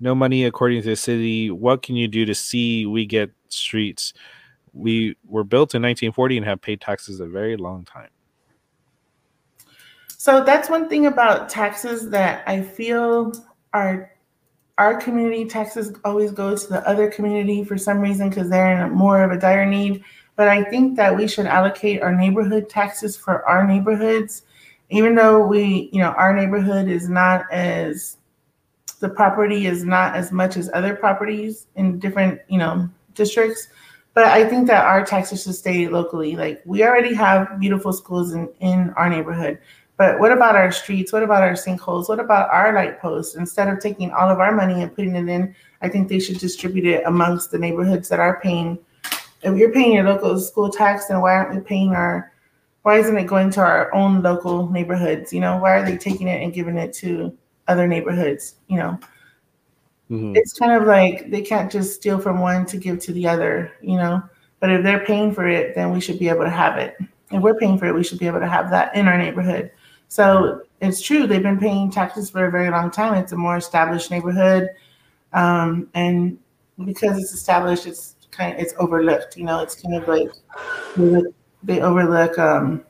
[0.00, 1.50] No money, according to the city.
[1.50, 4.12] What can you do to see we get streets?
[4.72, 8.08] We were built in 1940 and have paid taxes a very long time.
[10.22, 13.32] So that's one thing about taxes that I feel
[13.72, 14.12] are
[14.78, 18.92] our community taxes always go to the other community for some reason because they're in
[18.92, 20.04] more of a dire need.
[20.36, 24.42] But I think that we should allocate our neighborhood taxes for our neighborhoods,
[24.90, 28.18] even though we, you know, our neighborhood is not as
[29.00, 33.66] the property is not as much as other properties in different, you know, districts.
[34.14, 36.36] But I think that our taxes should stay locally.
[36.36, 39.58] Like we already have beautiful schools in, in our neighborhood.
[39.96, 41.12] But what about our streets?
[41.12, 42.08] What about our sinkholes?
[42.08, 43.36] What about our light posts?
[43.36, 46.38] Instead of taking all of our money and putting it in, I think they should
[46.38, 48.78] distribute it amongst the neighborhoods that are paying.
[49.42, 52.32] If you're paying your local school tax, then why aren't we paying our?
[52.82, 55.32] Why isn't it going to our own local neighborhoods?
[55.32, 57.36] You know, why are they taking it and giving it to
[57.68, 58.56] other neighborhoods?
[58.68, 59.00] You know,
[60.10, 60.34] mm-hmm.
[60.34, 63.72] it's kind of like they can't just steal from one to give to the other.
[63.82, 64.22] You know,
[64.58, 66.96] but if they're paying for it, then we should be able to have it.
[67.30, 69.70] If we're paying for it, we should be able to have that in our neighborhood.
[70.12, 73.14] So it's true, they've been paying taxes for a very long time.
[73.14, 74.68] It's a more established neighborhood.
[75.32, 76.38] Um, and
[76.84, 80.30] because it's established, it's kind of, it's overlooked, you know, it's kind of like
[81.62, 82.84] they overlook, um,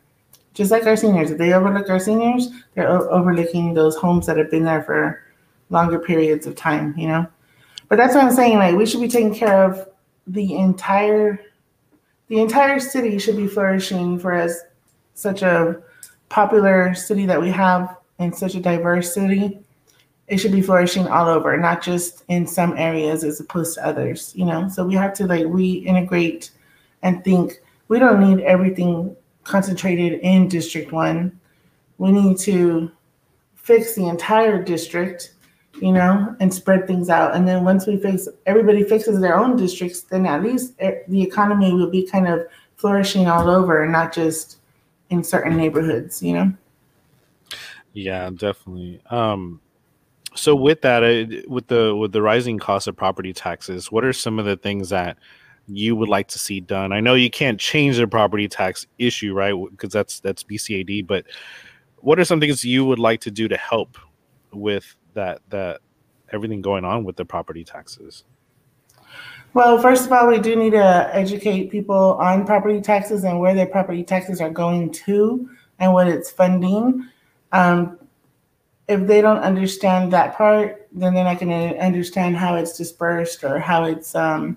[0.52, 1.30] just like our seniors.
[1.30, 5.22] If they overlook our seniors, they're o- overlooking those homes that have been there for
[5.70, 7.24] longer periods of time, you know?
[7.88, 8.58] But that's what I'm saying.
[8.58, 9.88] Like we should be taking care of
[10.26, 11.38] the entire,
[12.26, 14.58] the entire city should be flourishing for us
[15.14, 15.80] such a
[16.32, 19.60] popular city that we have in such a diverse city,
[20.28, 24.32] it should be flourishing all over, not just in some areas as opposed to others,
[24.34, 24.66] you know?
[24.70, 26.50] So we have to like reintegrate
[27.02, 29.14] and think we don't need everything
[29.44, 31.38] concentrated in District 1.
[31.98, 32.90] We need to
[33.54, 35.34] fix the entire district,
[35.82, 37.34] you know, and spread things out.
[37.34, 41.22] And then once we fix, everybody fixes their own districts, then at least eh, the
[41.22, 44.56] economy will be kind of flourishing all over and not just
[45.12, 46.52] in certain neighborhoods, you know?
[47.92, 49.00] Yeah, definitely.
[49.10, 49.60] Um,
[50.34, 54.12] so with that, uh, with the with the rising cost of property taxes, what are
[54.12, 55.18] some of the things that
[55.68, 56.92] you would like to see done?
[56.92, 59.54] I know you can't change the property tax issue, right?
[59.70, 61.26] Because that's that's BCAD, but
[61.98, 63.98] what are some things you would like to do to help
[64.52, 65.80] with that that
[66.32, 68.24] everything going on with the property taxes?
[69.54, 73.54] Well, first of all, we do need to educate people on property taxes and where
[73.54, 75.48] their property taxes are going to
[75.78, 77.06] and what it's funding.
[77.52, 77.98] Um,
[78.88, 83.44] if they don't understand that part, then they're not going to understand how it's dispersed
[83.44, 84.56] or how it's um,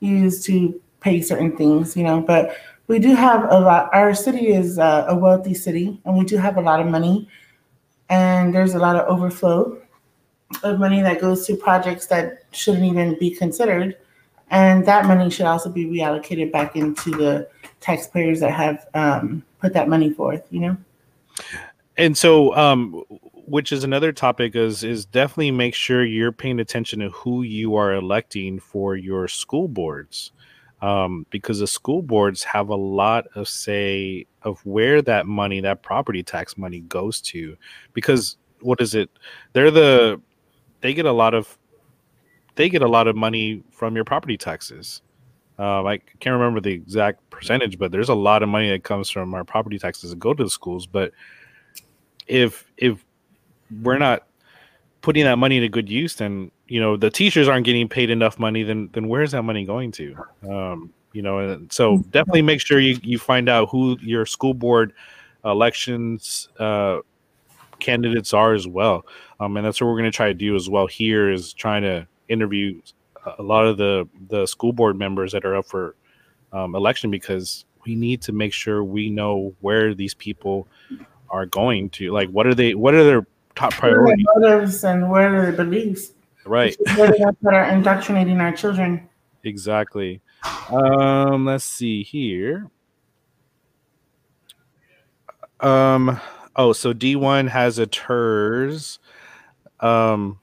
[0.00, 2.20] used to pay certain things, you know.
[2.20, 2.58] But
[2.88, 3.88] we do have a lot.
[3.94, 7.26] Our city is uh, a wealthy city, and we do have a lot of money,
[8.10, 9.78] and there's a lot of overflow
[10.62, 13.96] of money that goes to projects that shouldn't even be considered,
[14.50, 17.48] and that money should also be reallocated back into the
[17.80, 20.46] taxpayers that have um, put that money forth.
[20.50, 20.76] You know.
[21.96, 23.02] And so, um,
[23.46, 27.76] which is another topic is is definitely make sure you're paying attention to who you
[27.76, 30.32] are electing for your school boards
[30.82, 35.82] um, because the school boards have a lot of say of where that money, that
[35.82, 37.56] property tax money, goes to.
[37.92, 39.10] Because what is it?
[39.52, 40.20] They're the
[40.80, 41.58] they get a lot of
[42.56, 45.02] they get a lot of money from your property taxes.
[45.58, 49.08] Um, I can't remember the exact percentage, but there's a lot of money that comes
[49.08, 50.86] from our property taxes that go to the schools.
[50.86, 51.12] But
[52.26, 53.04] if if
[53.82, 54.26] we're not
[55.00, 58.38] putting that money to good use, then you know the teachers aren't getting paid enough
[58.38, 58.64] money.
[58.64, 60.16] Then then where's that money going to?
[60.48, 62.10] Um, you know, and so mm-hmm.
[62.10, 64.92] definitely make sure you you find out who your school board
[65.44, 66.98] elections uh,
[67.78, 69.06] candidates are as well.
[69.40, 70.86] Um, and that's what we're going to try to do as well.
[70.86, 72.80] Here is trying to interview
[73.38, 75.96] a lot of the the school board members that are up for
[76.52, 80.68] um, election because we need to make sure we know where these people
[81.30, 82.12] are going to.
[82.12, 82.74] Like, what are they?
[82.74, 84.24] What are their top priority.
[84.36, 86.12] motives and what are their beliefs.
[86.44, 86.76] Right.
[86.84, 89.08] that are indoctrinating our children.
[89.42, 90.20] Exactly.
[90.70, 92.70] Um, let's see here.
[95.58, 96.20] Um,
[96.54, 98.98] oh, so D1 has a TIRZ.
[99.80, 100.38] Um,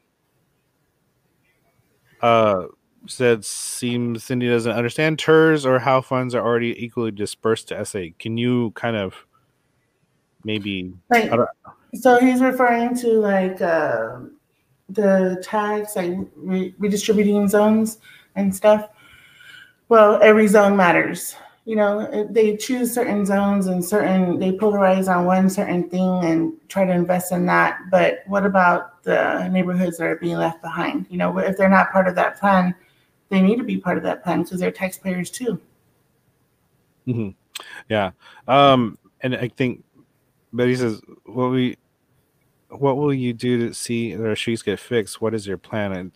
[2.24, 2.68] uh,
[3.06, 8.06] said seems Cyndi doesn't understand TIRZ or how funds are already equally dispersed to SA.
[8.18, 9.28] Can you kind of
[10.44, 10.94] maybe?
[11.10, 11.30] Right.
[11.96, 14.20] So he's referring to like uh,
[14.90, 18.00] the tags, like re- redistributing zones
[18.36, 18.90] and stuff.
[19.90, 21.36] Well, every zone matters.
[21.66, 26.54] You know, they choose certain zones and certain, they polarize on one certain thing and
[26.68, 27.80] try to invest in that.
[27.90, 31.06] But what about the neighborhoods that are being left behind?
[31.10, 32.76] You know, if they're not part of that plan,
[33.30, 35.60] they need to be part of that plan because they're taxpayers too.
[37.08, 37.30] Mm-hmm.
[37.88, 38.12] Yeah.
[38.48, 39.86] Um, and I think
[40.52, 41.78] Betty says, what we,
[42.68, 45.22] what will you do to see their streets get fixed?
[45.22, 45.94] What is your plan?
[45.94, 46.12] And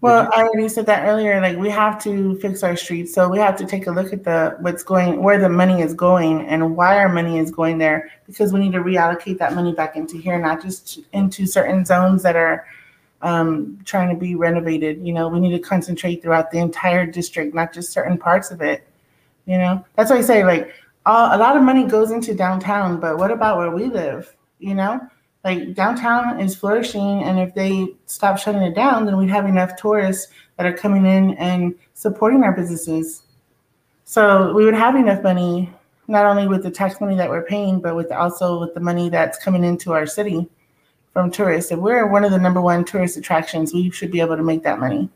[0.00, 1.40] well, I already said that earlier.
[1.40, 4.24] Like we have to fix our streets, so we have to take a look at
[4.24, 8.10] the what's going, where the money is going, and why our money is going there.
[8.26, 12.22] Because we need to reallocate that money back into here, not just into certain zones
[12.22, 12.66] that are
[13.22, 15.04] um, trying to be renovated.
[15.04, 18.60] You know, we need to concentrate throughout the entire district, not just certain parts of
[18.62, 18.86] it.
[19.46, 20.72] You know, that's why I say like
[21.06, 24.34] a lot of money goes into downtown, but what about where we live?
[24.58, 25.00] you know
[25.48, 29.76] like downtown is flourishing and if they stop shutting it down then we'd have enough
[29.76, 33.22] tourists that are coming in and supporting our businesses.
[34.04, 35.72] So we would have enough money
[36.06, 39.08] not only with the tax money that we're paying but with also with the money
[39.08, 40.46] that's coming into our city
[41.14, 41.72] from tourists.
[41.72, 44.62] If we're one of the number one tourist attractions we should be able to make
[44.64, 45.08] that money.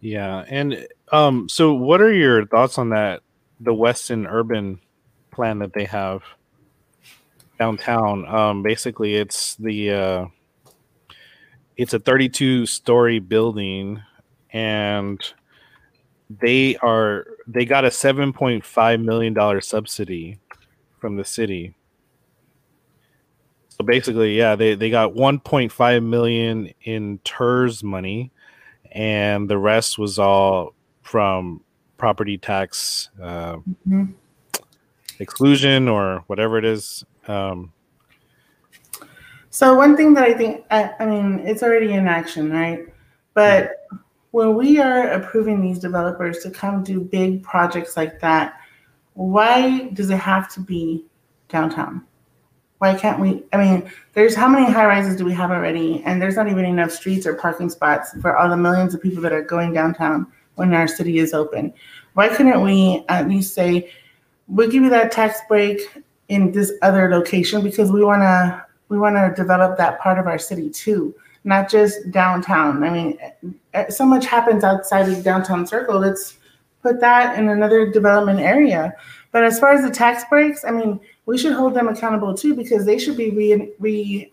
[0.00, 3.22] Yeah and um so what are your thoughts on that
[3.58, 4.78] the Weston Urban
[5.32, 6.22] plan that they have
[7.58, 8.26] downtown.
[8.26, 10.26] Um, basically, it's the uh,
[11.76, 14.02] it's a 32 story building,
[14.52, 15.20] and
[16.28, 20.38] they are they got a 7.5 million dollar subsidy
[20.98, 21.74] from the city.
[23.68, 28.32] So basically, yeah, they, they got 1.5 million in TIRZ money,
[28.90, 31.62] and the rest was all from
[31.96, 34.04] property tax uh, mm-hmm.
[35.20, 37.04] exclusion or whatever it is.
[37.28, 37.72] Um,
[39.50, 42.86] so one thing that I think, I, I, mean, it's already in action, right?
[43.34, 43.88] But
[44.30, 48.54] when we are approving these developers to come do big projects like that,
[49.14, 51.04] why does it have to be
[51.48, 52.04] downtown?
[52.78, 53.42] Why can't we?
[53.52, 56.02] I mean, there's how many high rises do we have already?
[56.04, 59.20] And there's not even enough streets or parking spots for all the millions of people
[59.22, 61.72] that are going downtown when our city is open.
[62.14, 63.90] Why couldn't we at least say,
[64.46, 65.80] we'll give you that tax break
[66.28, 70.26] in this other location because we want to we want to develop that part of
[70.26, 71.14] our city too,
[71.44, 72.82] not just downtown.
[72.82, 73.18] I mean,
[73.74, 75.98] eh, so much happens outside of downtown circle.
[75.98, 76.38] Let's
[76.82, 78.94] put that in another development area.
[79.30, 82.54] But as far as the tax breaks, I mean, we should hold them accountable too
[82.54, 83.72] because they should be re-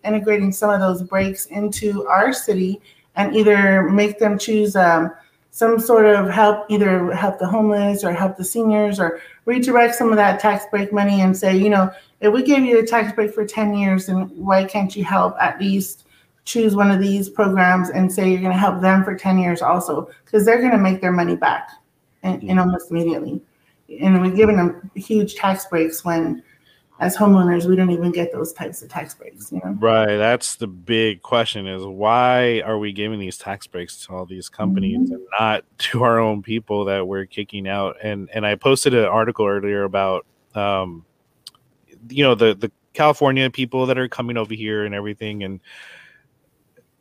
[0.06, 2.82] reintegrating some of those breaks into our city
[3.18, 5.12] and either make them choose um,
[5.52, 10.10] some sort of help, either help the homeless or help the seniors or redirect some
[10.10, 13.14] of that tax break money and say, you know, if we gave you a tax
[13.14, 16.08] break for 10 years, then why can't you help at least
[16.46, 19.62] choose one of these programs and say you're going to help them for 10 years
[19.62, 20.10] also?
[20.24, 21.70] Because they're going to make their money back
[22.24, 22.62] and, and mm.
[22.62, 23.42] almost immediately.
[24.02, 26.44] And we're giving them huge tax breaks when
[27.00, 29.72] as homeowners, we don't even get those types of tax breaks, you know?
[29.72, 30.16] Right.
[30.16, 34.48] That's the big question is why are we giving these tax breaks to all these
[34.48, 35.14] companies mm-hmm.
[35.14, 37.98] and not to our own people that we're kicking out?
[38.02, 41.06] And and I posted an article earlier about um
[42.10, 45.60] you know the the California people that are coming over here and everything and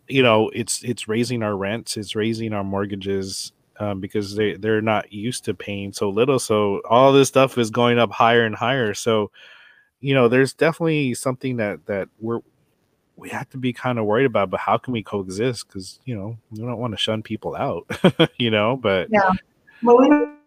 [0.09, 4.83] you know it's it's raising our rents, it's raising our mortgages um, because they they're
[4.83, 6.41] not used to paying so little.
[6.41, 8.93] So all this stuff is going up higher and higher.
[8.93, 9.31] So
[10.05, 12.41] you know, there's definitely something that that we're
[13.17, 14.51] we have to be kind of worried about.
[14.51, 15.67] But how can we coexist?
[15.67, 17.87] Because you know, we don't want to shun people out.
[18.39, 19.31] you know, but yeah,
[19.83, 20.39] but we don't,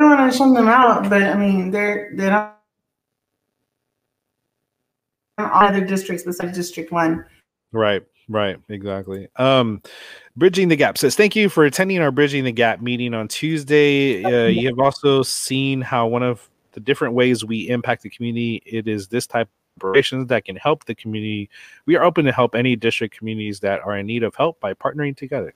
[0.00, 1.10] want to shun them out.
[1.10, 2.52] But I mean, they're they don't
[5.36, 7.26] other districts besides District One.
[7.72, 8.02] Right.
[8.28, 9.28] Right, exactly.
[9.36, 9.82] Um,
[10.36, 14.24] Bridging the Gap says, Thank you for attending our Bridging the Gap meeting on Tuesday.
[14.24, 18.62] Uh, you have also seen how one of the different ways we impact the community.
[18.66, 21.48] It is this type of operations that can help the community.
[21.86, 24.74] We are open to help any district communities that are in need of help by
[24.74, 25.54] partnering together.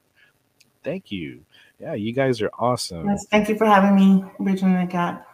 [0.82, 1.44] Thank you.
[1.78, 3.06] Yeah, you guys are awesome.
[3.06, 5.26] Yes, thank you for having me, Bridging the Gap.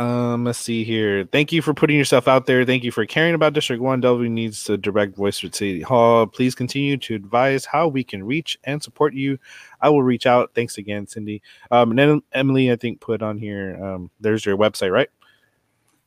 [0.00, 1.28] Um, let's see here.
[1.30, 2.64] Thank you for putting yourself out there.
[2.64, 4.00] Thank you for caring about District 1.
[4.00, 6.26] W needs a direct voice for City Hall.
[6.26, 9.38] Please continue to advise how we can reach and support you.
[9.82, 10.52] I will reach out.
[10.54, 11.42] Thanks again, Cyndi.
[11.70, 15.10] Um, and then Emily, I think, put on here, um, there's your website, right?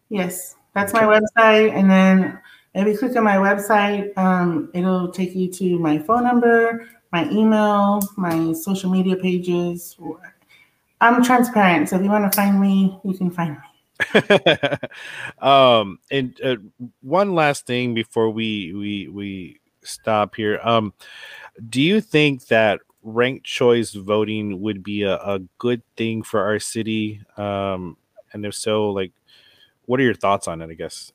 [0.10, 1.72] Yes, that's my website.
[1.74, 2.40] And then
[2.74, 7.30] if you click on my website, um, it'll take you to my phone number, my
[7.30, 9.96] email, my social media pages.
[11.00, 11.90] I'm transparent.
[11.90, 13.73] So if you want to find me, you can find me.
[15.42, 16.56] um, and uh,
[17.02, 20.60] one last thing before we we we stop here.
[20.64, 20.94] Um,
[21.70, 26.60] do you think that ranked choice voting would be a, a good thing for our
[26.60, 27.22] city?
[27.38, 27.98] Um,
[28.32, 29.12] and if so, like,
[29.86, 30.70] what are your thoughts on it?
[30.70, 31.12] I guess.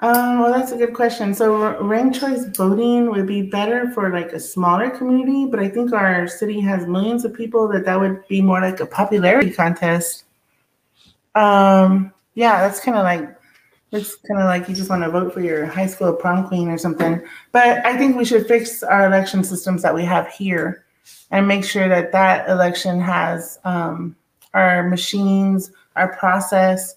[0.00, 1.32] Um, well, that's a good question.
[1.32, 5.94] So, ranked choice voting would be better for like a smaller community, but I think
[5.94, 10.25] our city has millions of people that that would be more like a popularity contest
[11.36, 13.36] um, yeah, that's kind of like
[13.92, 16.68] it's kind of like you just want to vote for your high school prom queen
[16.68, 17.22] or something.
[17.52, 20.84] But I think we should fix our election systems that we have here
[21.30, 24.16] and make sure that that election has um,
[24.54, 26.96] our machines, our process,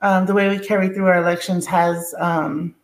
[0.00, 2.74] um, the way we carry through our elections has um,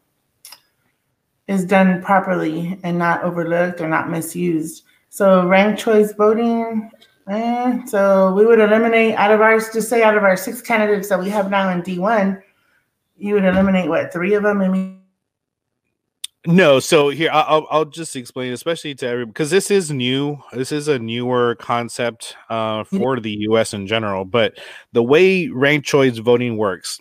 [1.47, 4.85] is done properly and not overlooked or not misused.
[5.11, 6.91] So ranked choice voting
[7.31, 11.09] Eh, so we would eliminate out of our, just say out of our six candidates
[11.09, 12.43] that we have now in D1,
[13.17, 14.61] you would eliminate what, three of them?
[14.61, 14.99] I mean,
[16.47, 20.39] no, so here I'll I'll just explain, especially to everyone, because this is new.
[20.53, 23.75] This is a newer concept uh, for the U.S.
[23.75, 24.25] in general.
[24.25, 24.59] But
[24.93, 27.01] the way ranked choice voting works,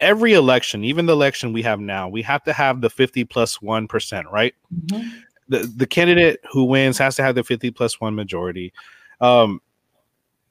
[0.00, 3.62] every election, even the election we have now, we have to have the fifty plus
[3.62, 4.54] one percent, right?
[4.74, 5.08] Mm-hmm.
[5.48, 8.72] The the candidate who wins has to have the fifty plus one majority.
[9.20, 9.60] Um,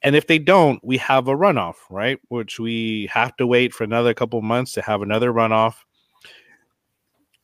[0.04, 2.20] and if they don't, we have a runoff, right?
[2.30, 5.76] Which we have to wait for another couple months to have another runoff.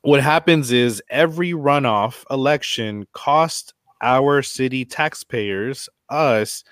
[0.01, 6.63] What happens is every runoff election costs our city taxpayers, us,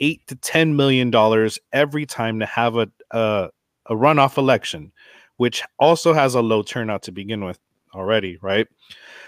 [0.00, 3.50] eight to ten million dollars every time to have a, a
[3.86, 4.92] a runoff election,
[5.36, 7.58] which also has a low turnout to begin with
[7.94, 8.66] already, right?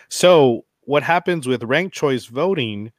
[0.09, 2.93] So what happens with ranked choice voting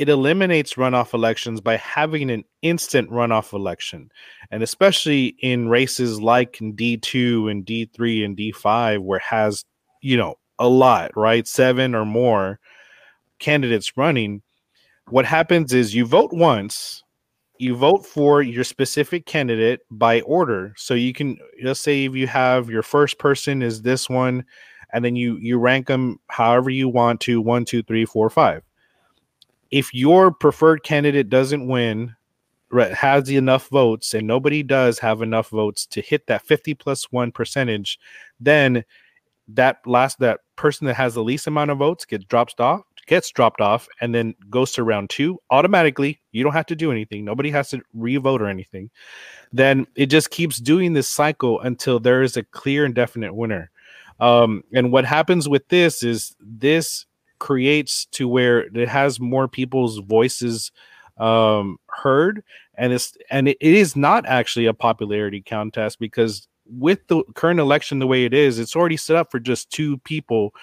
[0.00, 4.10] it eliminates runoff elections by having an instant runoff election.
[4.50, 9.62] And especially in races like D2 and D3 and D5, where has,
[10.00, 11.46] you know, a lot, right?
[11.46, 12.58] Seven or more.
[13.40, 14.40] candidates running,
[15.10, 17.02] what happens is you vote once,
[17.58, 20.72] you vote for your specific candidate by order.
[20.78, 24.46] So you can let's say if you have your first person is this one,
[24.94, 28.62] and then you you rank them however you want to one, two, three, four, five.
[29.70, 32.14] If your preferred candidate doesn't win,
[32.72, 37.32] has enough votes, and nobody does have enough votes to hit that 50 plus one
[37.32, 37.98] percentage,
[38.38, 38.84] then
[39.48, 43.30] that last that person that has the least amount of votes gets dropped off gets
[43.32, 46.20] dropped off and then goes to round two automatically.
[46.30, 47.24] You don't have to do anything.
[47.24, 48.88] Nobody has to re-vote or anything.
[49.52, 53.72] Then it just keeps doing this cycle until there is a clear and definite winner.
[54.20, 57.04] Um, and what happens with this is this
[57.40, 60.70] creates to where it has more people's voices
[61.18, 62.44] um, heard
[62.80, 67.98] and it's and it, is not actually a popularity contest because with the current election
[67.98, 70.54] the way it is, it's already set up for just two people.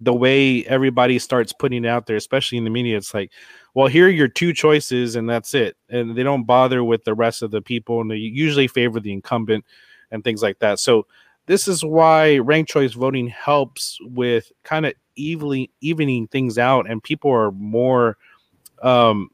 [0.00, 3.32] The way everybody starts putting it out there, especially in the media, it's like,
[3.74, 5.76] well, here are your two choices, and that's it.
[5.88, 9.12] And they don't bother with the rest of the people, and they usually favor the
[9.12, 9.64] incumbent
[10.10, 10.78] and things like that.
[10.78, 11.06] So
[11.46, 17.02] this is why ranked choice voting helps with kind of evenly evening things out, and
[17.02, 18.16] people are more
[18.82, 19.30] um,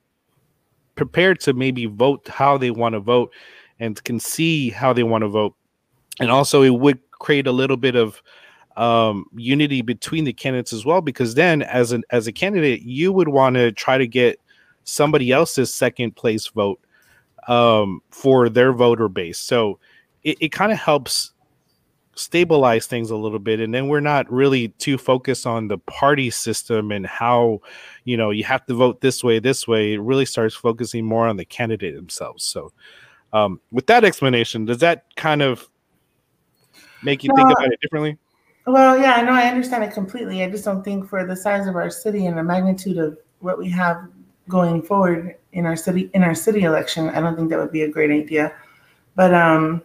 [0.95, 3.33] prepared to maybe vote how they want to vote
[3.79, 5.55] and can see how they want to vote.
[6.21, 8.23] And also it would create a little bit of
[8.77, 13.13] um, unity between the candidates as well because then as an as a candidate you
[13.13, 14.41] would want to try to get
[14.85, 16.81] somebody else's second place vote
[17.49, 19.39] um, for their voter base.
[19.39, 19.79] So
[20.23, 21.33] it, it kind of helps
[22.21, 26.31] stabilize things a little bit and then we're not really too focused on the party
[26.31, 27.61] system and how
[28.05, 31.27] you know you have to vote this way this way it really starts focusing more
[31.27, 32.73] on the candidate themselves so
[33.33, 35.69] um, with that explanation does that kind of
[37.03, 38.19] make you think about it differently?
[38.67, 40.43] Well, yeah, I know I understand it completely.
[40.43, 43.59] I just don't think for the size of our city and the magnitude of what
[43.59, 44.07] we have
[44.49, 47.83] going forward in our city in our city election, I don't think that would be
[47.83, 48.55] a great idea.
[49.17, 49.83] But um,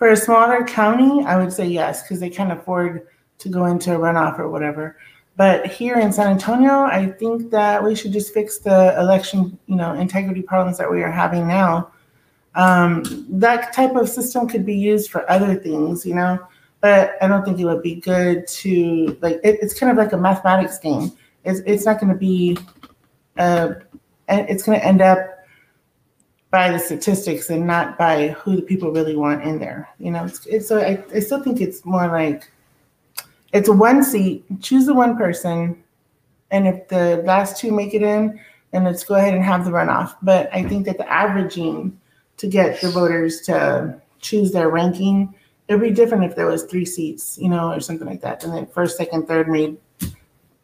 [0.00, 3.06] for a smaller county, I would say yes because they can't afford
[3.38, 4.96] to go into a runoff or whatever.
[5.36, 9.76] But here in San Antonio, I think that we should just fix the election, you
[9.76, 11.92] know, integrity problems that we are having now
[12.54, 16.38] um, that type of system could be used for other things, you know,
[16.80, 19.40] but I don't think it would be good to like.
[19.44, 21.12] It, it's kind of like a mathematics game.
[21.44, 22.58] It's it's not going to be,
[23.38, 23.74] uh,
[24.28, 25.39] it's going to end up
[26.50, 29.88] by the statistics and not by who the people really want in there.
[29.98, 32.50] You know, it's, it's so I, I still think it's more like
[33.52, 34.44] it's one seat.
[34.60, 35.82] Choose the one person,
[36.50, 38.40] and if the last two make it in,
[38.72, 40.16] then let's go ahead and have the runoff.
[40.22, 41.98] But I think that the averaging
[42.40, 45.34] to get the voters to choose their ranking.
[45.68, 48.42] It would be different if there was three seats, you know, or something like that.
[48.42, 49.76] And then first, second, third made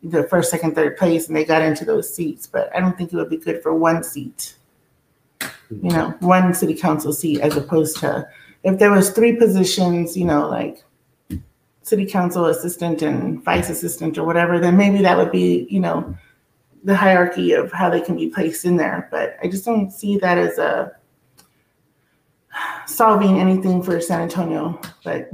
[0.03, 2.47] the first, second, third place, and they got into those seats.
[2.47, 4.57] But I don't think it would be good for one seat,
[5.71, 8.29] you know, one city council seat, as opposed to
[8.63, 10.83] if there was three positions, you know, like
[11.83, 16.17] city council assistant and vice assistant or whatever, then maybe that would be, you know,
[16.83, 19.09] the hierarchy of how they can be placed in there.
[19.11, 20.93] But I just don't see that as a
[22.87, 25.31] solving anything for San Antonio, but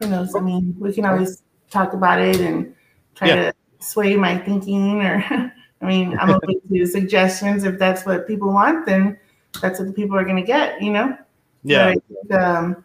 [0.00, 0.34] who knows?
[0.34, 2.74] I mean, we can always talk about it and
[3.14, 3.34] try yeah.
[3.36, 5.24] to sway my thinking or
[5.82, 7.64] I mean, I'm open to suggestions.
[7.64, 9.18] If that's what people want, then
[9.60, 11.16] that's what the people are going to get, you know?
[11.62, 11.94] Yeah.
[11.94, 12.84] Think, um,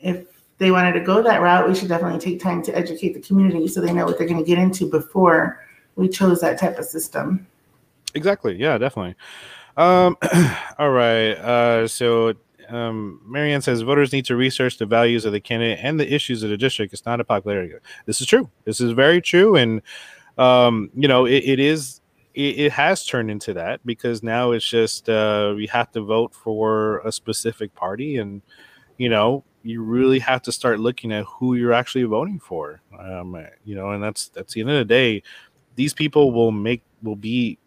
[0.00, 0.26] if
[0.58, 3.68] they wanted to go that route, we should definitely take time to educate the community
[3.68, 5.64] so they know what they're going to get into before
[5.96, 7.46] we chose that type of system.
[8.14, 8.56] Exactly.
[8.56, 9.14] Yeah, definitely.
[9.76, 10.16] Um,
[10.78, 11.32] all right.
[11.32, 12.34] Uh, so
[12.68, 16.42] um, Marianne says voters need to research the values of the candidate and the issues
[16.42, 16.92] of the district.
[16.92, 17.74] It's not a popularity.
[18.06, 18.50] This is true.
[18.64, 19.82] This is very true, and
[20.38, 22.00] um, you know it, it is.
[22.36, 26.34] It, it, has turned into that because now it's just uh, you have to vote
[26.34, 28.42] for a specific party, and
[28.98, 32.80] you know you really have to start looking at who you're actually voting for.
[32.98, 35.22] Um, you know, and that's that's the end of the day.
[35.74, 37.58] These people will make will be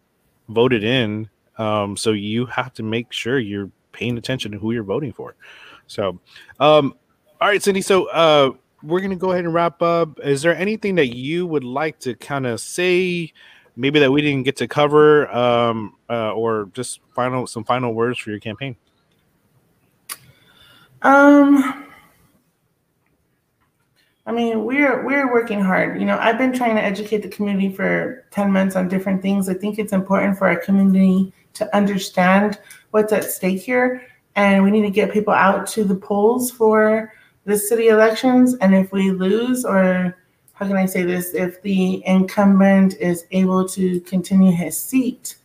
[0.48, 1.28] voted in.
[1.58, 5.36] Um, so you have to make sure you're paying attention to who you're voting for.
[5.86, 6.20] So,
[6.58, 6.94] um,
[7.40, 7.84] all right, Cyndi.
[7.84, 8.52] So, uh,
[8.82, 10.18] we're gonna go ahead and wrap up.
[10.20, 13.32] Is there anything that you would like to kind of say,
[13.76, 18.18] maybe that we didn't get to cover, um, uh, or just final some final words
[18.18, 18.76] for your campaign?
[21.02, 21.86] Um,
[24.26, 25.98] I mean, we're we're working hard.
[25.98, 29.48] You know, I've been trying to educate the community for 10 months on different things.
[29.48, 32.58] I think it's important for our community to understand
[32.90, 34.02] what's at stake here.
[34.36, 37.12] And we need to get people out to the polls for
[37.44, 38.54] the city elections.
[38.60, 40.16] And if we lose or
[40.60, 41.32] how can I say this?
[41.32, 45.36] If the incumbent is able to continue his seat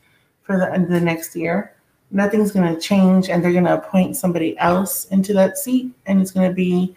[0.42, 1.74] for the, the next year,
[2.12, 6.22] nothing's going to change and they're going to appoint somebody else into that seat and
[6.22, 6.94] it's going to be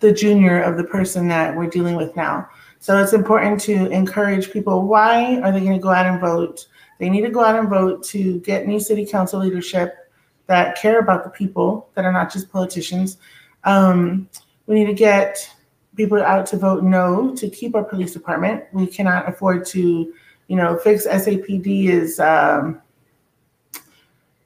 [0.00, 2.48] the junior of the person that we're dealing with now.
[2.78, 4.86] So it's important to encourage people.
[4.86, 6.66] Why are they going to go out and vote?
[6.98, 10.10] They need to go out and vote to get new city council leadership
[10.46, 13.18] that care about the people, that are not just politicians.
[13.64, 14.30] Um,
[14.66, 15.46] we need to get
[15.96, 18.64] people out to vote no to keep our police department.
[18.72, 20.12] We cannot afford to,
[20.48, 22.80] you know, fix SAPD is um,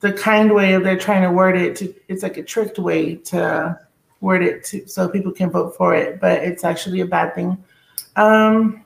[0.00, 1.76] the kind way of they're trying to word it.
[1.76, 3.78] To, it's like a tricked way to
[4.20, 7.62] word it to, so people can vote for it, but it's actually a bad thing.
[8.16, 8.84] Um,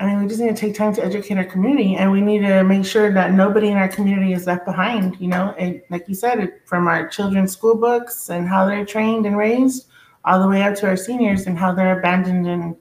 [0.00, 2.40] I mean, we just need to take time to educate our community, and we need
[2.40, 5.20] to make sure that nobody in our community is left behind.
[5.20, 9.26] You know, and like you said, from our children's school books and how they're trained
[9.26, 9.88] and raised,
[10.24, 12.76] all the way up to our seniors and how they're abandoned and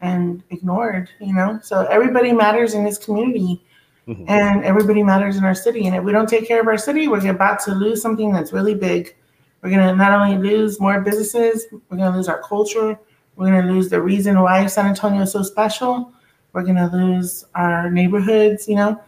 [0.00, 1.10] and ignored.
[1.20, 3.62] You know, so everybody matters in this community,
[4.06, 4.24] mm-hmm.
[4.28, 5.86] and everybody matters in our city.
[5.86, 8.52] And if we don't take care of our city, we're about to lose something that's
[8.52, 9.14] really big.
[9.62, 12.98] We're gonna not only lose more businesses, we're gonna lose our culture
[13.38, 16.12] we're going to lose the reason why San Antonio is so special.
[16.52, 19.00] We're going to lose our neighborhoods, you know.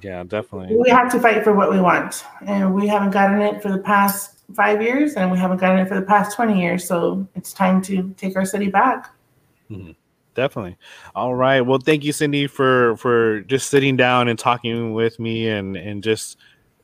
[0.00, 0.74] Yeah, definitely.
[0.74, 2.24] We have to fight for what we want.
[2.46, 5.88] And we haven't gotten it for the past five years, and we haven't gotten it
[5.88, 6.86] for the past 20 years.
[6.86, 9.10] So it's time to take our city back.
[9.70, 9.92] Mm-hmm.
[10.34, 10.76] Definitely.
[11.14, 11.62] All right.
[11.62, 16.04] Well, thank you, Cyndi, for for just sitting down and talking with me and and
[16.04, 16.36] just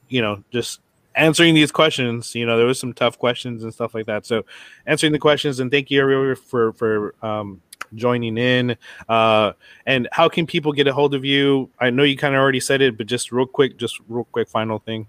[0.09, 0.81] you know just
[1.15, 2.35] answering these questions.
[2.35, 4.25] You know, there was some tough questions and stuff like that.
[4.25, 4.45] So
[4.87, 7.61] answering the questions and thank you everyone for for um,
[7.95, 8.77] joining in.
[9.09, 9.53] Uh,
[9.87, 11.71] and how can people get a hold of you?
[11.79, 14.49] I know you kind of already said it, but just real quick, just real quick,
[14.49, 15.07] final thing.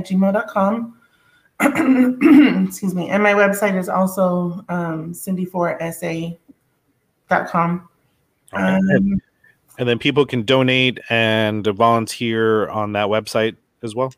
[0.07, 0.97] gmail.com.
[2.67, 3.09] excuse me.
[3.09, 7.89] And my website is also um, cyndi4sa.com.
[8.53, 8.63] Okay.
[8.63, 9.21] Um,
[9.79, 14.13] and then people can donate and volunteer on that website as well.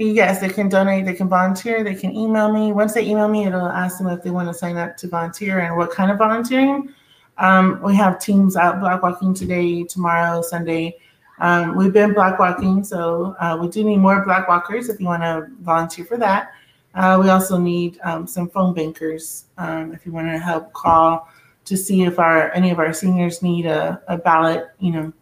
[0.00, 2.70] Yes, they can donate, they can volunteer, they can email me.
[2.70, 5.58] Once they email me, it'll ask them if they want to sign up to volunteer
[5.58, 6.94] and what kind of volunteering.
[7.36, 10.96] Um, we have teams out block walking today, tomorrow, Sunday.
[11.40, 15.06] Um, we've been block walking, so uh, we do need more block walkers if you
[15.06, 16.52] want to volunteer for that.
[16.94, 21.28] Uh, we also need um, some phone bankers um, if you want to help call
[21.64, 25.12] to see if our any of our seniors need a, a ballot, you know,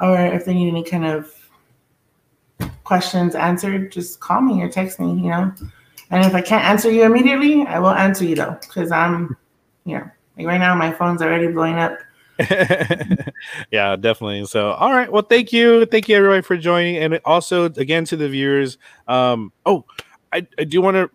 [0.00, 1.30] or if they need any kind of
[2.88, 5.52] questions answered, just call me or text me, you know.
[6.10, 9.36] And if I can't answer you immediately, I will answer you though, because I'm,
[9.84, 11.98] you know, like right now my phone's already blowing up.
[13.70, 14.46] yeah, definitely.
[14.46, 15.12] So, all right.
[15.12, 18.78] Well, thank you, thank you everybody for joining, and also again to the viewers.
[19.06, 19.84] Um, oh,
[20.32, 21.10] I, I do want to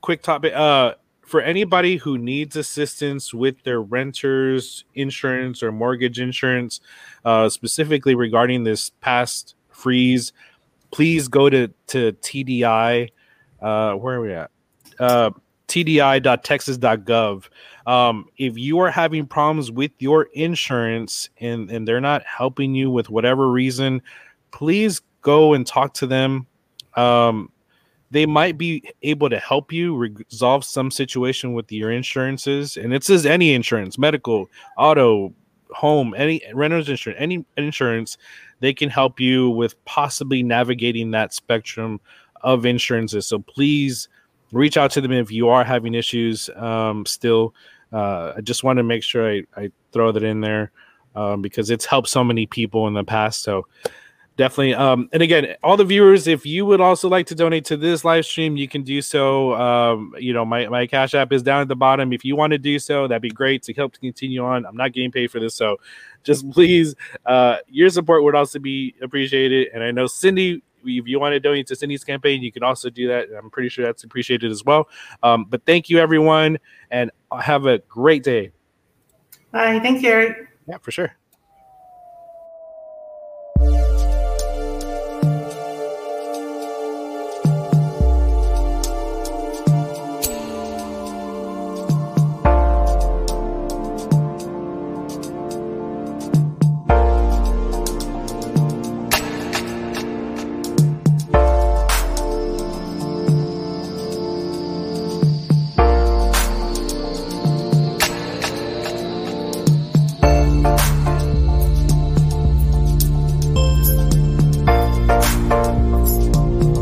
[0.00, 0.52] quick topic.
[0.54, 6.80] Uh, for anybody who needs assistance with their renters insurance or mortgage insurance,
[7.24, 10.32] uh, specifically regarding this past freeze,
[10.96, 13.10] please go to to TDI.
[13.60, 14.50] Uh, where are we at?
[14.98, 15.30] Uh,
[15.68, 17.48] TDI.texas.gov.
[17.86, 22.90] Um, if you are having problems with your insurance and and they're not helping you
[22.90, 24.00] with whatever reason,
[24.52, 26.46] please go and talk to them.
[26.94, 27.50] Um,
[28.10, 32.78] they might be able to help you resolve some situation with your insurances.
[32.78, 34.48] And it says any insurance, medical,
[34.78, 35.34] auto,
[35.72, 38.16] home, any renter's insurance, any insurance,
[38.60, 42.00] they can help you with possibly navigating that spectrum
[42.42, 43.26] of insurances.
[43.26, 44.08] So please
[44.52, 47.54] reach out to them if you are having issues um, still.
[47.92, 50.70] Uh, I just want to make sure I, I throw that in there
[51.14, 53.42] um, because it's helped so many people in the past.
[53.42, 53.66] So
[54.36, 57.76] definitely um and again all the viewers if you would also like to donate to
[57.76, 61.42] this live stream you can do so um you know my, my cash app is
[61.42, 62.12] down at the bottom.
[62.12, 64.66] If you want to do so that'd be great to help to continue on.
[64.66, 65.78] I'm not getting paid for this so
[66.22, 66.94] just please
[67.24, 69.68] uh your support would also be appreciated.
[69.72, 72.90] And i know cyndi if you want to donate to cyndi's campaign you can also
[72.90, 73.28] do that.
[73.36, 74.88] I'm pretty sure that's appreciated as well.
[75.22, 76.58] Um but thank you everyone
[76.90, 77.10] and
[77.40, 78.52] have a great day.
[79.50, 79.80] Bye.
[79.80, 80.48] Thank you eric.
[80.68, 81.16] Yeah for sure